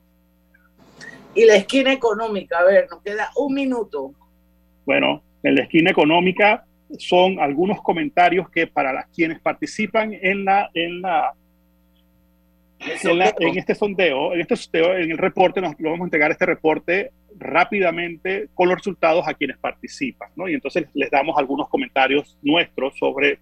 [1.34, 4.14] Y la esquina económica, a ver, nos queda un minuto.
[4.90, 6.66] Bueno, en la esquina económica
[6.98, 11.32] son algunos comentarios que para las quienes participan en la en la
[12.80, 12.90] en,
[13.56, 17.12] este sondeo, en este sondeo, en el reporte, nos lo vamos a entregar este reporte
[17.38, 20.50] rápidamente con los resultados a quienes participan, ¿no?
[20.50, 23.38] Y entonces les damos algunos comentarios nuestros sobre,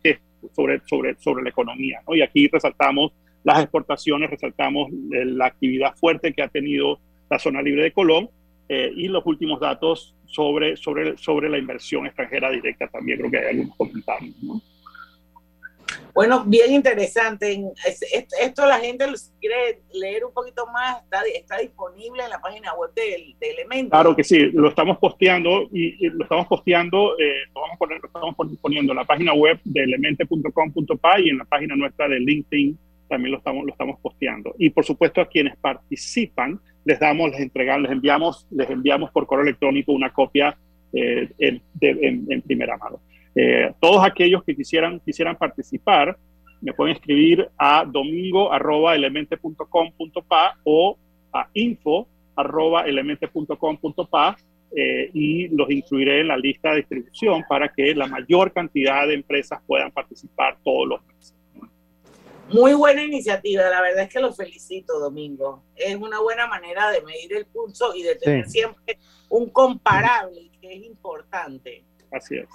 [0.52, 2.14] sobre, sobre, sobre la economía, ¿no?
[2.14, 3.14] Y aquí resaltamos
[3.46, 8.30] las exportaciones, resaltamos la actividad fuerte que ha tenido la zona libre de Colón
[8.68, 13.38] eh, y los últimos datos sobre, sobre, sobre la inversión extranjera directa también creo que
[13.40, 14.36] hay algunos comentarios.
[16.14, 17.64] Bueno, bien interesante.
[18.42, 19.06] Esto la gente
[19.40, 23.92] quiere leer un poquito más, está, está disponible en la página web de, de Elementos.
[23.92, 28.00] Claro que sí, lo estamos posteando y, lo estamos posteando, eh, lo, vamos a poner,
[28.02, 32.20] lo estamos poniendo en la página web de elemente.com.pa y en la página nuestra de
[32.20, 32.78] LinkedIn
[33.08, 34.54] también lo estamos, lo estamos posteando.
[34.58, 39.26] Y por supuesto a quienes participan, les damos, les entregamos, les enviamos, les enviamos por
[39.26, 40.58] correo electrónico una copia
[40.94, 41.62] eh, en,
[42.42, 43.02] primera mano.
[43.36, 46.18] Eh, todos aquellos que quisieran, quisieran participar,
[46.62, 50.98] me pueden escribir a domingo.elemente.com.pa o
[51.34, 54.38] a info.elemente.com.pa
[54.76, 59.14] eh, y los incluiré en la lista de distribución para que la mayor cantidad de
[59.14, 61.37] empresas puedan participar todos los meses.
[62.50, 65.64] Muy buena iniciativa, la verdad es que lo felicito, Domingo.
[65.76, 70.74] Es una buena manera de medir el pulso y de tener siempre un comparable, que
[70.74, 71.84] es importante.
[72.12, 72.48] Así es,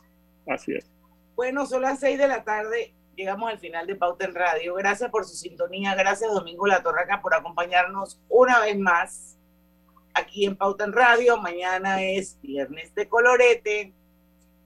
[0.46, 0.90] así es.
[1.34, 4.74] Bueno, son las seis de la tarde, llegamos al final de Pauta en Radio.
[4.74, 9.36] Gracias por su sintonía, gracias Domingo La Torraca por acompañarnos una vez más
[10.14, 11.36] aquí en Pauta en Radio.
[11.36, 13.92] Mañana es viernes de colorete,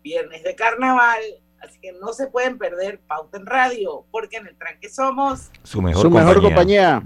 [0.03, 1.20] viernes de carnaval
[1.67, 5.83] Así que no se pueden perder Pauta en Radio, porque en el tranque somos su
[5.83, 6.11] mejor,
[6.41, 7.03] compañía.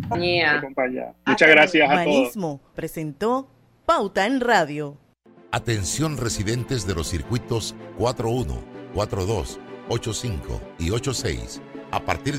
[1.27, 2.61] Muchas gracias a todos.
[2.75, 3.49] presentó
[3.87, 4.99] Pauta en Radio.
[5.51, 8.63] Atención residentes de los circuitos 41,
[8.95, 9.59] 42,
[9.89, 11.63] 85 y 86.
[11.91, 12.39] A partir de